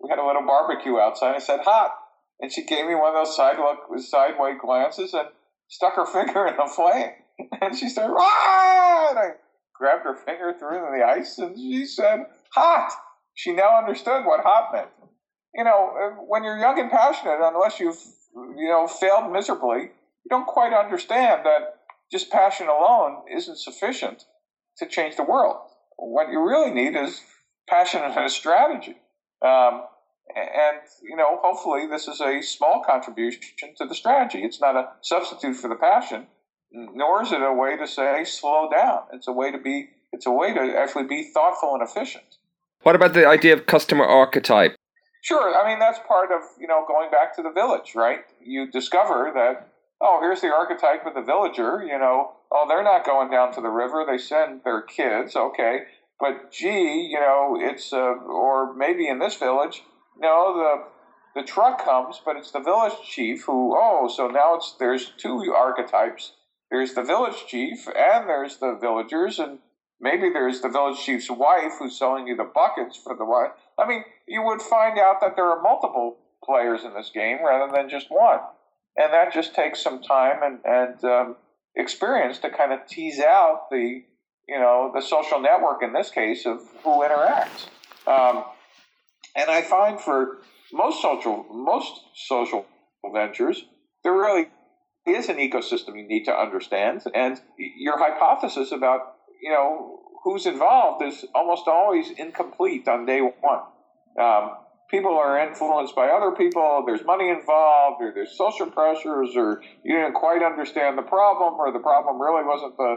we 0.00 0.08
had 0.08 0.18
a 0.18 0.26
little 0.26 0.46
barbecue 0.46 0.98
outside. 0.98 1.34
I 1.34 1.38
said 1.38 1.60
hot, 1.60 1.92
and 2.40 2.52
she 2.52 2.64
gave 2.64 2.86
me 2.86 2.94
one 2.94 3.14
of 3.14 3.26
those 3.26 3.36
side 3.36 3.58
look, 3.58 3.98
sideways 4.00 4.56
glances, 4.60 5.12
and 5.12 5.28
stuck 5.68 5.94
her 5.96 6.06
finger 6.12 6.46
in 6.46 6.56
the 6.56 6.66
flame, 6.66 7.12
and 7.60 7.76
she 7.76 7.88
said, 7.88 8.10
ah! 8.10 9.08
And 9.10 9.18
I 9.18 9.28
grabbed 9.74 10.04
her 10.04 10.16
finger, 10.16 10.54
threw 10.58 10.82
it 10.82 10.86
in 10.86 10.98
the 10.98 11.04
ice, 11.04 11.38
and 11.38 11.56
she 11.56 11.84
said 11.84 12.26
hot. 12.54 12.90
She 13.34 13.52
now 13.52 13.78
understood 13.78 14.24
what 14.24 14.40
hot 14.40 14.72
meant. 14.72 14.88
You 15.54 15.64
know, 15.64 16.24
when 16.26 16.42
you're 16.42 16.58
young 16.58 16.78
and 16.78 16.90
passionate, 16.90 17.38
unless 17.40 17.78
you've 17.78 18.00
you 18.56 18.68
know 18.68 18.86
failed 18.86 19.32
miserably 19.32 19.90
you 20.24 20.28
don't 20.30 20.46
quite 20.46 20.72
understand 20.72 21.44
that 21.44 21.76
just 22.10 22.30
passion 22.30 22.68
alone 22.68 23.22
isn't 23.34 23.58
sufficient 23.58 24.24
to 24.78 24.86
change 24.86 25.16
the 25.16 25.24
world. 25.24 25.56
What 25.96 26.30
you 26.30 26.40
really 26.40 26.70
need 26.70 26.96
is 26.96 27.20
passion 27.68 28.02
and 28.02 28.16
a 28.16 28.30
strategy. 28.30 28.96
Um, 29.44 29.82
and, 30.34 30.80
you 31.02 31.16
know, 31.16 31.38
hopefully 31.42 31.86
this 31.86 32.06
is 32.06 32.20
a 32.20 32.42
small 32.42 32.82
contribution 32.86 33.40
to 33.78 33.86
the 33.86 33.94
strategy. 33.94 34.42
It's 34.42 34.60
not 34.60 34.76
a 34.76 34.88
substitute 35.00 35.56
for 35.56 35.68
the 35.68 35.76
passion, 35.76 36.26
nor 36.70 37.22
is 37.22 37.32
it 37.32 37.40
a 37.42 37.52
way 37.52 37.76
to 37.76 37.86
say 37.86 38.24
slow 38.24 38.68
down. 38.70 39.02
It's 39.12 39.28
a 39.28 39.32
way 39.32 39.50
to 39.50 39.58
be, 39.58 39.90
it's 40.12 40.26
a 40.26 40.30
way 40.30 40.52
to 40.52 40.78
actually 40.78 41.04
be 41.04 41.30
thoughtful 41.32 41.74
and 41.74 41.82
efficient. 41.82 42.36
What 42.82 42.94
about 42.94 43.14
the 43.14 43.26
idea 43.26 43.54
of 43.54 43.66
customer 43.66 44.04
archetype? 44.04 44.76
Sure. 45.22 45.54
I 45.58 45.68
mean, 45.68 45.78
that's 45.78 45.98
part 46.06 46.30
of, 46.30 46.42
you 46.60 46.68
know, 46.68 46.84
going 46.86 47.10
back 47.10 47.34
to 47.36 47.42
the 47.42 47.50
village, 47.50 47.94
right? 47.94 48.20
You 48.40 48.70
discover 48.70 49.32
that 49.34 49.68
oh, 50.00 50.18
here's 50.20 50.40
the 50.40 50.52
archetype 50.52 51.04
of 51.06 51.14
the 51.14 51.22
villager, 51.22 51.82
you 51.84 51.98
know, 51.98 52.32
oh, 52.52 52.66
they're 52.68 52.84
not 52.84 53.04
going 53.04 53.30
down 53.30 53.52
to 53.54 53.60
the 53.60 53.68
river, 53.68 54.04
they 54.06 54.18
send 54.18 54.62
their 54.64 54.82
kids, 54.82 55.34
okay. 55.34 55.80
But 56.20 56.50
gee, 56.50 57.08
you 57.10 57.20
know, 57.20 57.56
it's, 57.60 57.92
uh, 57.92 57.96
or 57.96 58.74
maybe 58.74 59.08
in 59.08 59.18
this 59.18 59.36
village, 59.36 59.82
know, 60.20 60.54
the, 61.34 61.40
the 61.40 61.46
truck 61.46 61.84
comes, 61.84 62.20
but 62.24 62.36
it's 62.36 62.50
the 62.50 62.60
village 62.60 62.94
chief 63.04 63.44
who, 63.44 63.76
oh, 63.76 64.08
so 64.08 64.28
now 64.28 64.56
it's, 64.56 64.74
there's 64.78 65.12
two 65.16 65.52
archetypes. 65.56 66.32
There's 66.70 66.94
the 66.94 67.02
village 67.02 67.46
chief 67.46 67.86
and 67.88 68.28
there's 68.28 68.58
the 68.58 68.76
villagers, 68.80 69.38
and 69.38 69.58
maybe 70.00 70.30
there's 70.30 70.60
the 70.60 70.68
village 70.68 70.98
chief's 70.98 71.30
wife 71.30 71.74
who's 71.78 71.98
selling 71.98 72.26
you 72.26 72.36
the 72.36 72.50
buckets 72.52 72.96
for 72.96 73.16
the 73.16 73.24
wife. 73.24 73.52
I 73.78 73.86
mean, 73.86 74.04
you 74.26 74.42
would 74.42 74.60
find 74.60 74.98
out 74.98 75.20
that 75.20 75.36
there 75.36 75.46
are 75.46 75.62
multiple 75.62 76.18
players 76.44 76.84
in 76.84 76.94
this 76.94 77.10
game 77.14 77.38
rather 77.44 77.72
than 77.72 77.88
just 77.88 78.10
one 78.10 78.40
and 78.98 79.12
that 79.12 79.32
just 79.32 79.54
takes 79.54 79.80
some 79.80 80.02
time 80.02 80.42
and 80.42 80.58
and 80.64 81.04
um, 81.04 81.36
experience 81.76 82.38
to 82.38 82.50
kind 82.50 82.72
of 82.72 82.86
tease 82.86 83.20
out 83.20 83.70
the 83.70 84.02
you 84.48 84.58
know 84.58 84.90
the 84.94 85.00
social 85.00 85.40
network 85.40 85.82
in 85.82 85.92
this 85.92 86.10
case 86.10 86.44
of 86.44 86.60
who 86.82 87.02
interacts. 87.02 87.68
Um, 88.06 88.44
and 89.36 89.50
I 89.50 89.62
find 89.62 90.00
for 90.00 90.38
most 90.72 91.00
social 91.00 91.46
most 91.50 92.00
social 92.14 92.66
ventures, 93.12 93.64
there 94.02 94.12
really 94.12 94.48
is 95.06 95.28
an 95.28 95.36
ecosystem 95.36 95.96
you 95.96 96.06
need 96.06 96.24
to 96.24 96.32
understand, 96.32 97.02
and 97.14 97.40
your 97.56 97.98
hypothesis 97.98 98.72
about 98.72 99.14
you 99.40 99.50
know 99.50 100.00
who's 100.24 100.46
involved 100.46 101.04
is 101.04 101.24
almost 101.34 101.68
always 101.68 102.10
incomplete 102.10 102.88
on 102.88 103.06
day 103.06 103.20
one. 103.20 103.60
Um, 104.20 104.56
people 104.90 105.16
are 105.16 105.38
influenced 105.38 105.94
by 105.94 106.08
other 106.08 106.32
people, 106.32 106.82
there's 106.86 107.04
money 107.04 107.28
involved, 107.28 108.00
or 108.00 108.12
there's 108.14 108.36
social 108.36 108.66
pressures, 108.66 109.30
or 109.36 109.60
you 109.84 109.96
didn't 109.96 110.14
quite 110.14 110.42
understand 110.42 110.96
the 110.96 111.02
problem, 111.02 111.54
or 111.54 111.72
the 111.72 111.78
problem 111.78 112.20
really 112.20 112.44
wasn't 112.44 112.76
the 112.76 112.96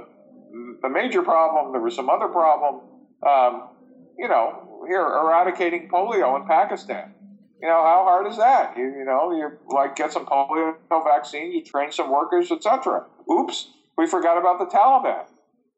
the 0.82 0.90
major 0.90 1.22
problem, 1.22 1.72
there 1.72 1.82
was 1.82 1.96
some 1.96 2.10
other 2.10 2.28
problem. 2.28 2.82
Um, 3.26 3.70
you 4.18 4.28
know, 4.28 4.84
here 4.88 5.02
eradicating 5.02 5.88
polio 5.92 6.40
in 6.40 6.46
Pakistan. 6.48 7.14
You 7.62 7.68
know, 7.68 7.84
how 7.84 8.04
hard 8.04 8.28
is 8.28 8.38
that? 8.38 8.76
You, 8.76 8.84
you 8.84 9.06
know, 9.06 9.32
you 9.32 9.52
like 9.68 9.96
get 9.96 10.12
some 10.12 10.26
polio 10.26 10.74
vaccine, 11.06 11.52
you 11.52 11.64
train 11.64 11.92
some 11.92 12.12
workers, 12.12 12.52
etc. 12.52 13.06
Oops, 13.32 13.68
we 13.98 14.08
forgot 14.08 14.38
about 14.38 14.60
the 14.60 14.66
Taliban. 14.66 15.26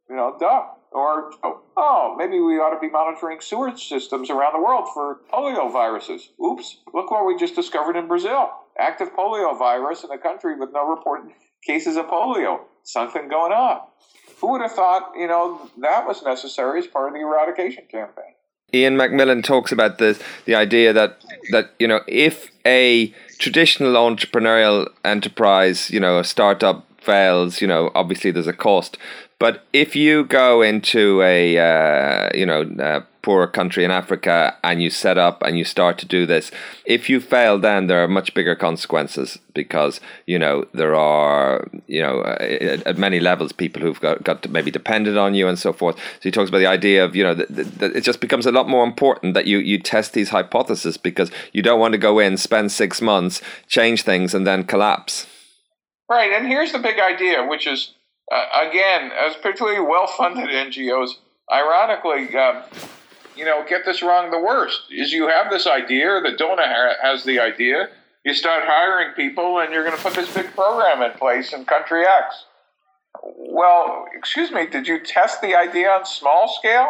You 0.09 0.15
know, 0.15 0.35
duh. 0.39 0.63
Or, 0.93 1.31
oh, 1.43 1.61
oh, 1.75 2.15
maybe 2.17 2.39
we 2.39 2.55
ought 2.55 2.73
to 2.73 2.79
be 2.79 2.89
monitoring 2.89 3.41
sewage 3.41 3.87
systems 3.87 4.29
around 4.29 4.53
the 4.53 4.63
world 4.63 4.87
for 4.93 5.21
polio 5.31 5.71
viruses. 5.71 6.29
Oops, 6.43 6.77
look 6.93 7.09
what 7.09 7.25
we 7.25 7.35
just 7.35 7.55
discovered 7.55 7.95
in 7.95 8.07
Brazil. 8.07 8.51
Active 8.77 9.13
polio 9.13 9.57
virus 9.57 10.03
in 10.03 10.11
a 10.11 10.17
country 10.17 10.55
with 10.57 10.69
no 10.71 10.87
reported 10.87 11.31
cases 11.65 11.97
of 11.97 12.05
polio. 12.05 12.59
Something 12.83 13.27
going 13.27 13.53
on. 13.53 13.81
Who 14.39 14.51
would 14.51 14.61
have 14.61 14.73
thought, 14.73 15.13
you 15.15 15.27
know, 15.27 15.69
that 15.79 16.05
was 16.05 16.21
necessary 16.21 16.79
as 16.79 16.87
part 16.87 17.07
of 17.07 17.13
the 17.13 17.21
eradication 17.21 17.85
campaign? 17.89 18.33
Ian 18.73 18.95
MacMillan 18.95 19.43
talks 19.43 19.71
about 19.71 19.99
the 19.99 20.19
the 20.45 20.55
idea 20.55 20.93
that 20.93 21.23
that 21.51 21.71
you 21.79 21.87
know 21.87 22.01
if 22.07 22.49
a 22.65 23.13
traditional 23.37 23.93
entrepreneurial 23.93 24.87
enterprise, 25.05 25.91
you 25.91 25.99
know, 25.99 26.19
a 26.19 26.23
startup 26.23 26.85
fails, 27.03 27.61
you 27.61 27.67
know, 27.67 27.91
obviously 27.93 28.31
there's 28.31 28.47
a 28.47 28.53
cost. 28.53 28.97
But 29.43 29.65
if 29.73 29.93
you 29.93 30.23
go 30.23 30.61
into 30.61 31.21
a 31.21 31.57
uh, 31.57 32.29
you 32.33 32.45
know 32.45 32.61
a 32.79 33.01
poorer 33.23 33.47
country 33.47 33.83
in 33.83 33.91
Africa 33.91 34.55
and 34.63 34.81
you 34.81 34.89
set 34.89 35.17
up 35.17 35.43
and 35.43 35.57
you 35.57 35.65
start 35.65 35.97
to 35.97 36.05
do 36.05 36.25
this, 36.25 36.49
if 36.85 37.09
you 37.09 37.19
fail, 37.19 37.59
then 37.59 37.87
there 37.87 38.01
are 38.01 38.07
much 38.07 38.33
bigger 38.33 38.55
consequences 38.55 39.37
because 39.53 39.99
you 40.27 40.39
know 40.39 40.65
there 40.73 40.95
are 40.95 41.67
you 41.87 42.01
know 42.01 42.23
at, 42.23 42.87
at 42.87 42.97
many 42.97 43.19
levels 43.19 43.51
people 43.51 43.81
who've 43.81 43.99
got, 43.99 44.23
got 44.23 44.49
maybe 44.49 44.71
depended 44.71 45.17
on 45.17 45.35
you 45.35 45.49
and 45.49 45.59
so 45.59 45.73
forth. 45.73 45.97
So 45.97 46.21
he 46.21 46.31
talks 46.31 46.47
about 46.47 46.59
the 46.59 46.67
idea 46.67 47.03
of 47.03 47.13
you 47.13 47.23
know 47.25 47.33
that, 47.33 47.49
that 47.79 47.95
it 47.97 48.05
just 48.05 48.21
becomes 48.21 48.45
a 48.45 48.51
lot 48.53 48.69
more 48.69 48.85
important 48.85 49.33
that 49.33 49.45
you 49.45 49.57
you 49.57 49.77
test 49.77 50.13
these 50.13 50.29
hypotheses 50.29 50.95
because 50.95 51.31
you 51.51 51.61
don't 51.61 51.81
want 51.81 51.91
to 51.91 51.97
go 51.97 52.17
in, 52.19 52.37
spend 52.37 52.71
six 52.71 53.01
months, 53.01 53.41
change 53.67 54.03
things, 54.03 54.33
and 54.33 54.47
then 54.47 54.63
collapse. 54.63 55.27
Right, 56.13 56.31
and 56.31 56.45
here's 56.45 56.71
the 56.71 56.77
big 56.77 56.99
idea, 56.99 57.43
which 57.43 57.65
is 57.65 57.95
uh, 58.31 58.67
again, 58.69 59.09
as 59.11 59.35
particularly 59.35 59.79
well-funded 59.79 60.47
NGOs, 60.47 61.09
ironically, 61.51 62.37
um, 62.37 62.61
you 63.35 63.43
know, 63.43 63.65
get 63.67 63.83
this 63.83 64.03
wrong. 64.03 64.29
The 64.29 64.37
worst 64.37 64.83
is 64.91 65.11
you 65.11 65.27
have 65.27 65.49
this 65.49 65.65
idea, 65.65 66.21
the 66.21 66.37
donor 66.37 66.93
has 67.01 67.23
the 67.23 67.39
idea. 67.39 67.89
You 68.23 68.35
start 68.35 68.61
hiring 68.63 69.13
people, 69.15 69.57
and 69.59 69.73
you're 69.73 69.83
going 69.83 69.97
to 69.97 70.03
put 70.03 70.13
this 70.13 70.31
big 70.31 70.53
program 70.53 71.01
in 71.01 71.17
place 71.17 71.51
in 71.51 71.65
country 71.65 72.03
X. 72.05 72.45
well, 73.23 74.05
excuse 74.15 74.51
me, 74.51 74.67
did 74.67 74.87
you 74.87 75.03
test 75.03 75.41
the 75.41 75.55
idea 75.55 75.89
on 75.89 76.05
small 76.05 76.47
scale? 76.47 76.89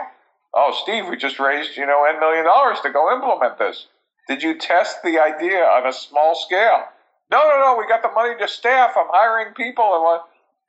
Oh, 0.54 0.78
Steve, 0.84 1.08
we 1.08 1.16
just 1.16 1.40
raised, 1.40 1.78
you 1.78 1.86
know, 1.86 2.06
$N 2.10 2.20
million 2.20 2.44
to 2.44 2.90
go 2.92 3.14
implement 3.14 3.58
this. 3.58 3.88
Did 4.28 4.44
you 4.44 4.60
test 4.60 5.02
the 5.02 5.18
idea 5.18 5.64
on 5.64 5.88
a 5.88 5.94
small 5.94 6.36
scale? 6.36 6.84
No, 7.32 7.40
no, 7.50 7.60
no, 7.60 7.78
we 7.78 7.88
got 7.88 8.02
the 8.02 8.12
money 8.12 8.36
to 8.40 8.48
staff. 8.48 8.94
I'm 8.96 9.08
hiring 9.10 9.54
people. 9.54 9.84
And 9.86 10.22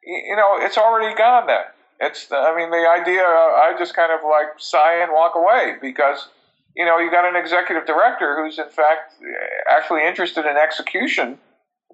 you 0.06 0.36
know, 0.36 0.56
it's 0.58 0.78
already 0.78 1.14
gone 1.16 1.46
then. 1.46 1.64
It's, 2.00 2.28
I 2.30 2.54
mean, 2.56 2.70
the 2.70 2.86
idea, 2.88 3.22
I 3.22 3.74
just 3.78 3.94
kind 3.94 4.12
of 4.12 4.20
like 4.24 4.58
sigh 4.58 5.02
and 5.02 5.12
walk 5.12 5.34
away 5.36 5.76
because, 5.80 6.28
you 6.74 6.84
know, 6.84 6.98
you 6.98 7.10
got 7.10 7.24
an 7.24 7.36
executive 7.36 7.86
director 7.86 8.36
who's 8.36 8.58
in 8.58 8.68
fact 8.68 9.14
eh, 9.22 9.70
actually 9.70 10.06
interested 10.06 10.44
in 10.44 10.56
execution 10.56 11.38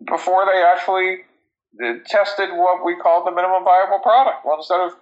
before 0.07 0.47
they 0.47 0.63
actually 0.63 1.19
eh, 1.83 1.99
tested 2.07 2.49
what 2.51 2.85
we 2.85 2.97
call 2.97 3.25
the 3.25 3.31
minimum 3.31 3.63
viable 3.63 4.01
product. 4.01 4.45
Well, 4.45 4.57
instead 4.57 4.81
of 4.81 4.93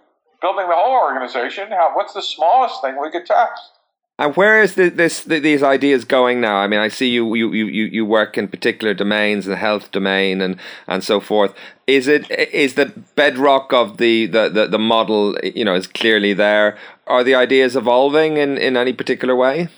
building 0.43 0.69
the 0.69 0.75
whole 0.75 0.99
organization, 0.99 1.69
how, 1.71 1.93
what's 1.95 2.13
the 2.13 2.23
smallest 2.23 2.83
thing 2.83 3.01
we 3.01 3.11
could 3.11 3.25
test? 3.25 3.78
And 4.21 4.35
where 4.35 4.61
is 4.61 4.75
this 4.75 5.23
the, 5.23 5.39
these 5.39 5.63
ideas 5.63 6.05
going 6.05 6.41
now? 6.41 6.57
I 6.57 6.67
mean, 6.67 6.81
I 6.81 6.89
see 6.89 7.09
you, 7.09 7.35
you 7.35 7.53
you 7.53 7.67
you 7.67 8.05
work 8.05 8.37
in 8.37 8.49
particular 8.49 8.93
domains, 8.93 9.45
the 9.45 9.55
health 9.55 9.93
domain, 9.93 10.41
and 10.41 10.57
and 10.89 11.05
so 11.05 11.21
forth. 11.21 11.55
Is 11.87 12.09
it 12.09 12.29
is 12.31 12.75
the 12.75 12.87
bedrock 13.15 13.73
of 13.73 13.99
the, 13.99 14.27
the, 14.27 14.49
the, 14.49 14.67
the 14.67 14.79
model? 14.79 15.39
You 15.43 15.65
know, 15.65 15.77
is 15.77 15.87
clearly 15.87 16.33
there. 16.33 16.77
Are 17.07 17.23
the 17.23 17.37
ideas 17.37 17.77
evolving 17.77 18.37
in, 18.39 18.59
in 18.59 18.77
any 18.77 18.93
particular 18.93 19.37
way? 19.37 19.69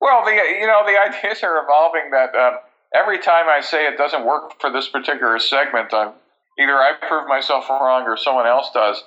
Well, 0.00 0.24
the 0.24 0.30
you 0.30 0.66
know 0.68 0.84
the 0.86 0.98
ideas 1.00 1.42
are 1.42 1.60
evolving. 1.60 2.12
That 2.12 2.36
uh, 2.36 2.58
every 2.94 3.18
time 3.18 3.48
I 3.48 3.60
say 3.62 3.88
it 3.88 3.98
doesn't 3.98 4.24
work 4.24 4.60
for 4.60 4.70
this 4.70 4.88
particular 4.88 5.40
segment, 5.40 5.92
I'm 5.92 6.12
either 6.56 6.74
I 6.74 6.92
prove 7.08 7.26
myself 7.26 7.68
wrong 7.68 8.04
or 8.04 8.16
someone 8.16 8.46
else 8.46 8.70
does. 8.72 9.02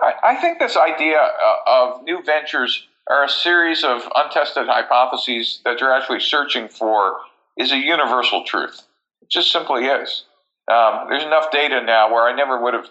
I, 0.00 0.12
I 0.22 0.34
think 0.36 0.60
this 0.60 0.78
idea 0.78 1.18
uh, 1.18 1.56
of 1.66 2.02
new 2.04 2.22
ventures 2.24 2.86
are 3.10 3.24
a 3.24 3.28
series 3.28 3.84
of 3.84 4.02
untested 4.14 4.66
hypotheses 4.66 5.60
that 5.64 5.80
you're 5.80 5.94
actually 5.94 6.20
searching 6.20 6.68
for 6.68 7.16
is 7.56 7.72
a 7.72 7.78
universal 7.78 8.44
truth. 8.44 8.82
It 9.22 9.30
just 9.30 9.50
simply 9.50 9.86
is. 9.86 10.24
Um, 10.70 11.06
there's 11.08 11.24
enough 11.24 11.50
data 11.50 11.82
now 11.82 12.12
where 12.12 12.28
I 12.28 12.36
never 12.36 12.62
would 12.62 12.74
have 12.74 12.88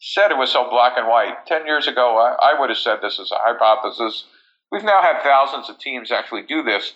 said 0.00 0.30
it 0.30 0.36
was 0.36 0.50
so 0.50 0.68
black 0.68 0.94
and 0.96 1.06
white. 1.06 1.46
Ten 1.46 1.66
years 1.66 1.86
ago, 1.86 2.18
I, 2.18 2.52
I 2.52 2.60
would 2.60 2.70
have 2.70 2.78
said 2.78 2.96
this 3.00 3.18
is 3.18 3.30
a 3.30 3.36
hypothesis. 3.38 4.24
We've 4.72 4.84
now 4.84 5.02
had 5.02 5.22
thousands 5.22 5.68
of 5.70 5.78
teams 5.78 6.10
actually 6.10 6.42
do 6.42 6.62
this. 6.62 6.94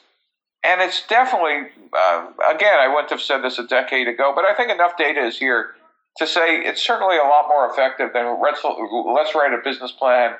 And 0.65 0.81
it's 0.81 1.07
definitely, 1.07 1.71
uh, 1.97 2.27
again, 2.51 2.79
I 2.81 2.89
wouldn't 2.89 3.11
have 3.11 3.21
said 3.21 3.43
this 3.43 3.59
a 3.59 3.67
decade 3.67 4.09
ago, 4.09 4.33
but 4.35 4.47
I 4.47 4.55
think 4.55 4.71
enough 4.71 4.97
data 4.97 5.21
is 5.21 5.39
here 5.39 5.75
to 6.17 6.27
say 6.27 6.57
it's 6.57 6.81
certainly 6.81 7.19
a 7.19 7.25
lot 7.25 7.49
more 7.49 7.71
effective 7.71 8.11
than 8.15 8.41
let's, 8.41 8.65
let's 8.65 9.35
write 9.35 9.53
a 9.53 9.63
business 9.63 9.93
plan 9.93 10.35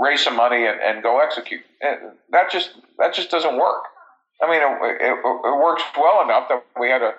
raise 0.00 0.22
some 0.22 0.36
money 0.36 0.66
and, 0.66 0.80
and 0.80 1.02
go 1.02 1.20
execute. 1.20 1.62
And 1.80 2.12
that 2.30 2.50
just 2.50 2.70
that 2.98 3.14
just 3.14 3.30
doesn't 3.30 3.56
work. 3.56 3.84
I 4.42 4.50
mean, 4.50 4.60
it, 4.60 5.02
it, 5.02 5.12
it, 5.12 5.62
works 5.62 5.82
well 5.96 6.22
enough 6.24 6.48
that 6.48 6.64
we 6.78 6.88
had 6.88 7.02
a 7.02 7.14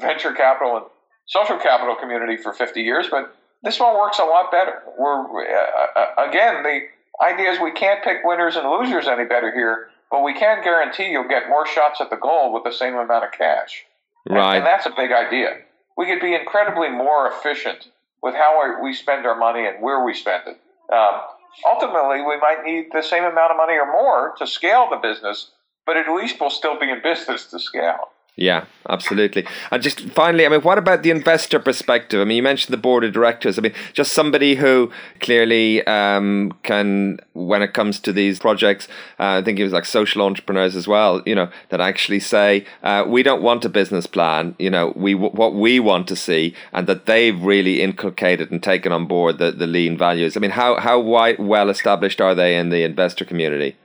venture 0.00 0.32
capital 0.32 0.76
and 0.76 0.86
social 1.26 1.58
capital 1.58 1.96
community 1.96 2.36
for 2.36 2.52
50 2.52 2.80
years, 2.80 3.06
but 3.10 3.34
this 3.62 3.80
one 3.80 3.96
works 3.96 4.18
a 4.18 4.24
lot 4.24 4.52
better. 4.52 4.82
We're 4.98 5.44
uh, 5.44 5.86
uh, 5.96 6.28
again 6.28 6.62
the 6.62 6.80
idea 7.24 7.50
is 7.50 7.60
we 7.60 7.72
can't 7.72 8.02
pick 8.04 8.18
winners 8.24 8.56
and 8.56 8.68
losers 8.68 9.08
any 9.08 9.24
better 9.24 9.52
here, 9.52 9.88
but 10.10 10.22
we 10.22 10.34
can 10.34 10.62
guarantee 10.62 11.10
you'll 11.10 11.28
get 11.28 11.48
more 11.48 11.66
shots 11.66 12.00
at 12.00 12.10
the 12.10 12.16
goal 12.16 12.52
with 12.52 12.64
the 12.64 12.72
same 12.72 12.94
amount 12.94 13.24
of 13.24 13.32
cash. 13.32 13.84
Right, 14.28 14.56
and, 14.56 14.58
and 14.58 14.66
that's 14.66 14.86
a 14.86 14.90
big 14.90 15.10
idea. 15.10 15.58
We 15.96 16.06
could 16.06 16.20
be 16.20 16.34
incredibly 16.34 16.88
more 16.88 17.30
efficient 17.30 17.88
with 18.22 18.34
how 18.34 18.80
we 18.82 18.94
spend 18.94 19.26
our 19.26 19.36
money 19.36 19.66
and 19.66 19.82
where 19.82 20.04
we 20.04 20.14
spend 20.14 20.44
it. 20.46 20.60
Um, 20.92 21.20
ultimately 21.66 22.22
we 22.22 22.38
might 22.38 22.62
need 22.64 22.86
the 22.92 23.02
same 23.02 23.24
amount 23.24 23.50
of 23.50 23.56
money 23.56 23.74
or 23.74 23.86
more 23.86 24.34
to 24.38 24.46
scale 24.46 24.88
the 24.90 24.96
business, 24.96 25.50
but 25.86 25.96
at 25.96 26.12
least 26.14 26.36
we'll 26.40 26.50
still 26.50 26.78
be 26.78 26.90
in 26.90 27.02
business 27.02 27.46
to 27.46 27.58
scale. 27.58 28.11
Yeah, 28.34 28.64
absolutely. 28.88 29.46
And 29.70 29.82
just 29.82 30.00
finally, 30.10 30.46
I 30.46 30.48
mean, 30.48 30.62
what 30.62 30.78
about 30.78 31.02
the 31.02 31.10
investor 31.10 31.58
perspective? 31.60 32.18
I 32.18 32.24
mean, 32.24 32.38
you 32.38 32.42
mentioned 32.42 32.72
the 32.72 32.78
board 32.78 33.04
of 33.04 33.12
directors. 33.12 33.58
I 33.58 33.62
mean, 33.62 33.74
just 33.92 34.12
somebody 34.12 34.54
who 34.54 34.90
clearly 35.20 35.86
um, 35.86 36.54
can, 36.62 37.18
when 37.34 37.60
it 37.60 37.74
comes 37.74 38.00
to 38.00 38.12
these 38.12 38.38
projects, 38.38 38.88
uh, 39.20 39.36
I 39.36 39.42
think 39.42 39.58
it 39.58 39.64
was 39.64 39.74
like 39.74 39.84
social 39.84 40.22
entrepreneurs 40.22 40.76
as 40.76 40.88
well. 40.88 41.20
You 41.26 41.34
know, 41.34 41.50
that 41.68 41.82
actually 41.82 42.20
say 42.20 42.64
uh, 42.82 43.04
we 43.06 43.22
don't 43.22 43.42
want 43.42 43.66
a 43.66 43.68
business 43.68 44.06
plan. 44.06 44.56
You 44.58 44.70
know, 44.70 44.94
we 44.96 45.14
what 45.14 45.54
we 45.54 45.78
want 45.78 46.08
to 46.08 46.16
see, 46.16 46.54
and 46.72 46.86
that 46.86 47.04
they've 47.04 47.38
really 47.38 47.82
inculcated 47.82 48.50
and 48.50 48.62
taken 48.62 48.92
on 48.92 49.04
board 49.04 49.36
the 49.36 49.52
the 49.52 49.66
lean 49.66 49.98
values. 49.98 50.38
I 50.38 50.40
mean, 50.40 50.52
how 50.52 50.80
how 50.80 50.98
wide, 50.98 51.38
well 51.38 51.68
established 51.68 52.20
are 52.22 52.34
they 52.34 52.56
in 52.56 52.70
the 52.70 52.82
investor 52.82 53.26
community? 53.26 53.76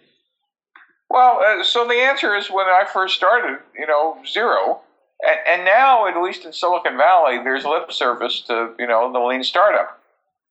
Well, 1.09 1.41
uh, 1.43 1.63
so 1.63 1.87
the 1.87 1.95
answer 1.95 2.35
is 2.35 2.51
when 2.51 2.67
I 2.67 2.83
first 2.91 3.15
started, 3.15 3.59
you 3.77 3.87
know, 3.87 4.17
zero. 4.27 4.81
And, 5.25 5.39
and 5.47 5.65
now, 5.65 6.07
at 6.07 6.21
least 6.21 6.45
in 6.45 6.53
Silicon 6.53 6.97
Valley, 6.97 7.37
there's 7.43 7.65
lip 7.65 7.91
service 7.91 8.41
to, 8.47 8.73
you 8.77 8.87
know, 8.87 9.11
the 9.11 9.19
lean 9.19 9.43
startup. 9.43 9.99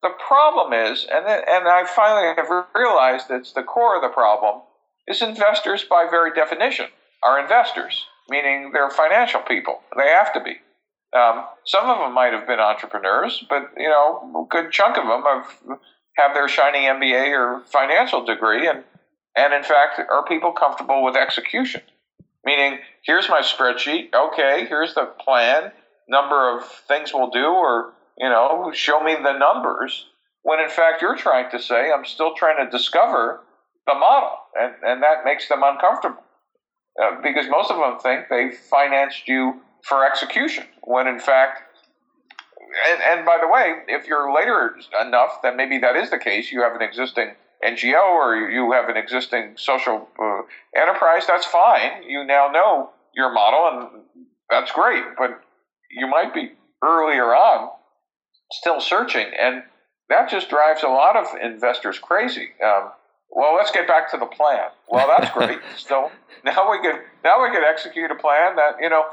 The 0.02 0.10
problem 0.26 0.72
is, 0.72 1.06
and, 1.10 1.26
and 1.26 1.68
I 1.68 1.84
finally 1.86 2.34
have 2.36 2.66
realized 2.74 3.26
it's 3.30 3.52
the 3.52 3.62
core 3.62 3.96
of 3.96 4.02
the 4.02 4.08
problem, 4.08 4.62
is 5.06 5.22
investors 5.22 5.84
by 5.84 6.06
very 6.10 6.32
definition 6.32 6.86
are 7.22 7.40
investors, 7.40 8.04
meaning 8.28 8.70
they're 8.72 8.90
financial 8.90 9.40
people. 9.40 9.80
They 9.96 10.08
have 10.08 10.32
to 10.34 10.40
be. 10.40 10.56
Um, 11.16 11.44
some 11.64 11.88
of 11.88 11.98
them 11.98 12.14
might 12.14 12.32
have 12.32 12.46
been 12.46 12.60
entrepreneurs, 12.60 13.44
but 13.48 13.70
you 13.76 13.88
know, 13.88 14.44
a 14.44 14.44
good 14.48 14.70
chunk 14.70 14.98
of 14.98 15.06
them 15.06 15.22
have 15.22 15.78
have 16.16 16.34
their 16.34 16.48
shiny 16.48 16.80
MBA 16.80 17.30
or 17.30 17.62
financial 17.66 18.24
degree, 18.24 18.68
and 18.68 18.84
and 19.37 19.53
in 19.53 19.62
fact, 19.62 20.01
are 20.11 20.25
people 20.25 20.53
comfortable 20.53 21.05
with 21.05 21.16
execution? 21.16 21.83
Meaning, 22.44 22.79
here's 23.03 23.29
my 23.29 23.40
spreadsheet. 23.40 24.14
Okay, 24.14 24.66
here's 24.68 24.94
the 24.94 25.07
plan, 25.18 25.72
number 26.09 26.57
of 26.57 26.64
things 26.88 27.12
we'll 27.12 27.31
do, 27.31 27.44
or, 27.44 27.92
you 28.18 28.29
know, 28.29 28.70
show 28.72 29.01
me 29.01 29.14
the 29.14 29.37
numbers. 29.37 30.07
When 30.42 30.61
in 30.61 30.68
fact, 30.68 31.03
you're 31.03 31.16
trying 31.16 31.51
to 31.51 31.61
say, 31.61 31.90
I'm 31.92 32.05
still 32.05 32.35
trying 32.35 32.64
to 32.64 32.70
discover 32.70 33.40
the 33.87 33.94
model. 33.94 34.38
And, 34.59 34.75
and 34.83 35.03
that 35.03 35.25
makes 35.25 35.49
them 35.49 35.62
uncomfortable. 35.64 36.22
Uh, 37.03 37.20
because 37.22 37.46
most 37.51 37.70
of 37.70 37.77
them 37.79 37.99
think 37.99 38.29
they 38.31 38.51
financed 38.70 39.29
you 39.29 39.61
for 39.83 40.07
execution, 40.07 40.64
when 40.83 41.07
in 41.07 41.18
fact, 41.18 41.62
and, 42.90 43.03
and 43.03 43.27
by 43.27 43.38
the 43.40 43.49
way, 43.49 43.75
if 43.88 44.07
you're 44.07 44.35
later 44.35 44.77
enough, 45.05 45.42
then 45.42 45.57
maybe 45.57 45.79
that 45.79 45.94
is 45.96 46.11
the 46.11 46.18
case. 46.18 46.51
You 46.51 46.62
have 46.62 46.75
an 46.75 46.83
existing 46.83 47.33
NGO 47.64 48.02
or 48.02 48.36
you 48.50 48.72
have 48.72 48.88
an 48.88 48.96
existing 48.96 49.54
social 49.56 50.08
uh, 50.20 50.42
enterprise, 50.80 51.24
that's 51.26 51.46
fine. 51.46 52.02
You 52.06 52.24
now 52.24 52.48
know 52.52 52.90
your 53.14 53.32
model, 53.32 53.80
and 53.80 54.02
that's 54.50 54.72
great. 54.72 55.04
But 55.18 55.40
you 55.90 56.06
might 56.06 56.34
be 56.34 56.52
earlier 56.84 57.34
on 57.34 57.70
still 58.52 58.80
searching, 58.80 59.26
and 59.40 59.62
that 60.08 60.30
just 60.30 60.48
drives 60.48 60.82
a 60.82 60.88
lot 60.88 61.16
of 61.16 61.26
investors 61.42 61.98
crazy. 61.98 62.50
Um, 62.64 62.90
well, 63.30 63.56
let's 63.56 63.70
get 63.70 63.88
back 63.88 64.10
to 64.12 64.16
the 64.16 64.26
plan. 64.26 64.68
Well, 64.88 65.08
that's 65.08 65.32
great. 65.32 65.58
so 65.76 66.10
now 66.44 66.70
we 66.70 66.80
can 66.80 67.00
now 67.24 67.42
we 67.42 67.50
can 67.50 67.62
execute 67.64 68.10
a 68.10 68.14
plan 68.16 68.56
that 68.56 68.76
you 68.80 68.88
know. 68.88 69.04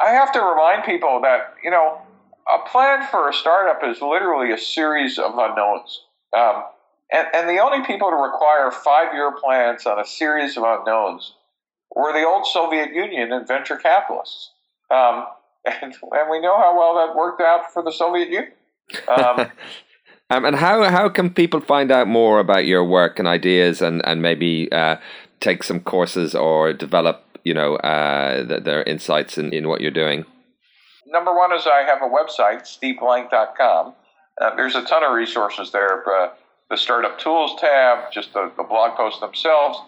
I 0.00 0.10
have 0.10 0.30
to 0.34 0.40
remind 0.40 0.84
people 0.84 1.20
that 1.22 1.54
you 1.64 1.70
know 1.70 2.00
a 2.48 2.68
plan 2.68 3.06
for 3.10 3.28
a 3.28 3.32
startup 3.32 3.80
is 3.84 4.00
literally 4.00 4.52
a 4.52 4.58
series 4.58 5.18
of 5.18 5.32
unknowns. 5.36 6.02
Um, 6.36 6.64
and, 7.12 7.26
and 7.34 7.48
the 7.48 7.58
only 7.58 7.84
people 7.86 8.10
to 8.10 8.16
require 8.16 8.70
five 8.70 9.12
year 9.12 9.32
plans 9.32 9.86
on 9.86 9.98
a 9.98 10.04
series 10.04 10.56
of 10.56 10.64
unknowns 10.64 11.34
were 11.94 12.12
the 12.12 12.26
old 12.26 12.46
Soviet 12.46 12.92
Union 12.92 13.32
and 13.32 13.46
venture 13.46 13.76
capitalists. 13.76 14.50
Um, 14.90 15.26
and, 15.64 15.92
and 15.92 16.30
we 16.30 16.40
know 16.40 16.56
how 16.56 16.76
well 16.78 17.06
that 17.06 17.16
worked 17.16 17.40
out 17.40 17.72
for 17.72 17.82
the 17.82 17.92
Soviet 17.92 18.28
Union. 18.28 18.52
Um, 19.08 19.40
um, 20.30 20.44
and 20.44 20.56
how, 20.56 20.84
how 20.84 21.08
can 21.08 21.30
people 21.30 21.60
find 21.60 21.90
out 21.90 22.06
more 22.06 22.38
about 22.40 22.66
your 22.66 22.84
work 22.84 23.18
and 23.18 23.28
ideas 23.28 23.82
and, 23.82 24.04
and 24.06 24.22
maybe 24.22 24.70
uh, 24.72 24.96
take 25.40 25.62
some 25.62 25.80
courses 25.80 26.34
or 26.34 26.72
develop 26.72 27.24
you 27.44 27.54
know 27.54 27.76
uh, 27.76 28.60
their 28.60 28.82
insights 28.84 29.38
in, 29.38 29.52
in 29.52 29.68
what 29.68 29.80
you're 29.80 29.90
doing? 29.90 30.24
Number 31.06 31.34
one 31.34 31.52
is 31.52 31.66
I 31.66 31.82
have 31.82 32.02
a 32.02 32.08
website, 32.08 32.62
steveblank.com. 32.62 33.94
Uh, 34.40 34.54
there's 34.54 34.76
a 34.76 34.84
ton 34.84 35.02
of 35.02 35.12
resources 35.12 35.72
there. 35.72 36.08
Uh, 36.08 36.30
the 36.70 36.76
Startup 36.76 37.18
Tools 37.18 37.60
tab, 37.60 38.12
just 38.12 38.32
the, 38.32 38.50
the 38.56 38.62
blog 38.62 38.96
posts 38.96 39.20
themselves. 39.20 39.78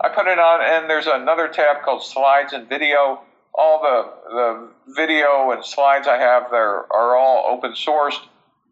I 0.00 0.08
put 0.08 0.28
it 0.28 0.38
on, 0.38 0.60
and 0.62 0.88
there's 0.88 1.08
another 1.08 1.48
tab 1.48 1.82
called 1.82 2.04
Slides 2.04 2.52
and 2.52 2.68
Video. 2.68 3.20
All 3.52 3.82
the, 3.82 4.30
the 4.30 4.94
video 4.94 5.50
and 5.50 5.64
slides 5.64 6.06
I 6.06 6.16
have 6.16 6.44
there 6.52 6.90
are 6.92 7.16
all 7.16 7.44
open 7.48 7.72
sourced. 7.72 8.20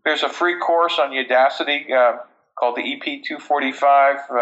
There's 0.04 0.22
a 0.22 0.28
free 0.28 0.60
course 0.60 1.00
on 1.00 1.10
Udacity 1.10 1.90
uh, 1.90 2.18
called 2.56 2.76
the 2.76 2.82
EP245, 2.82 3.82
uh, 4.30 4.34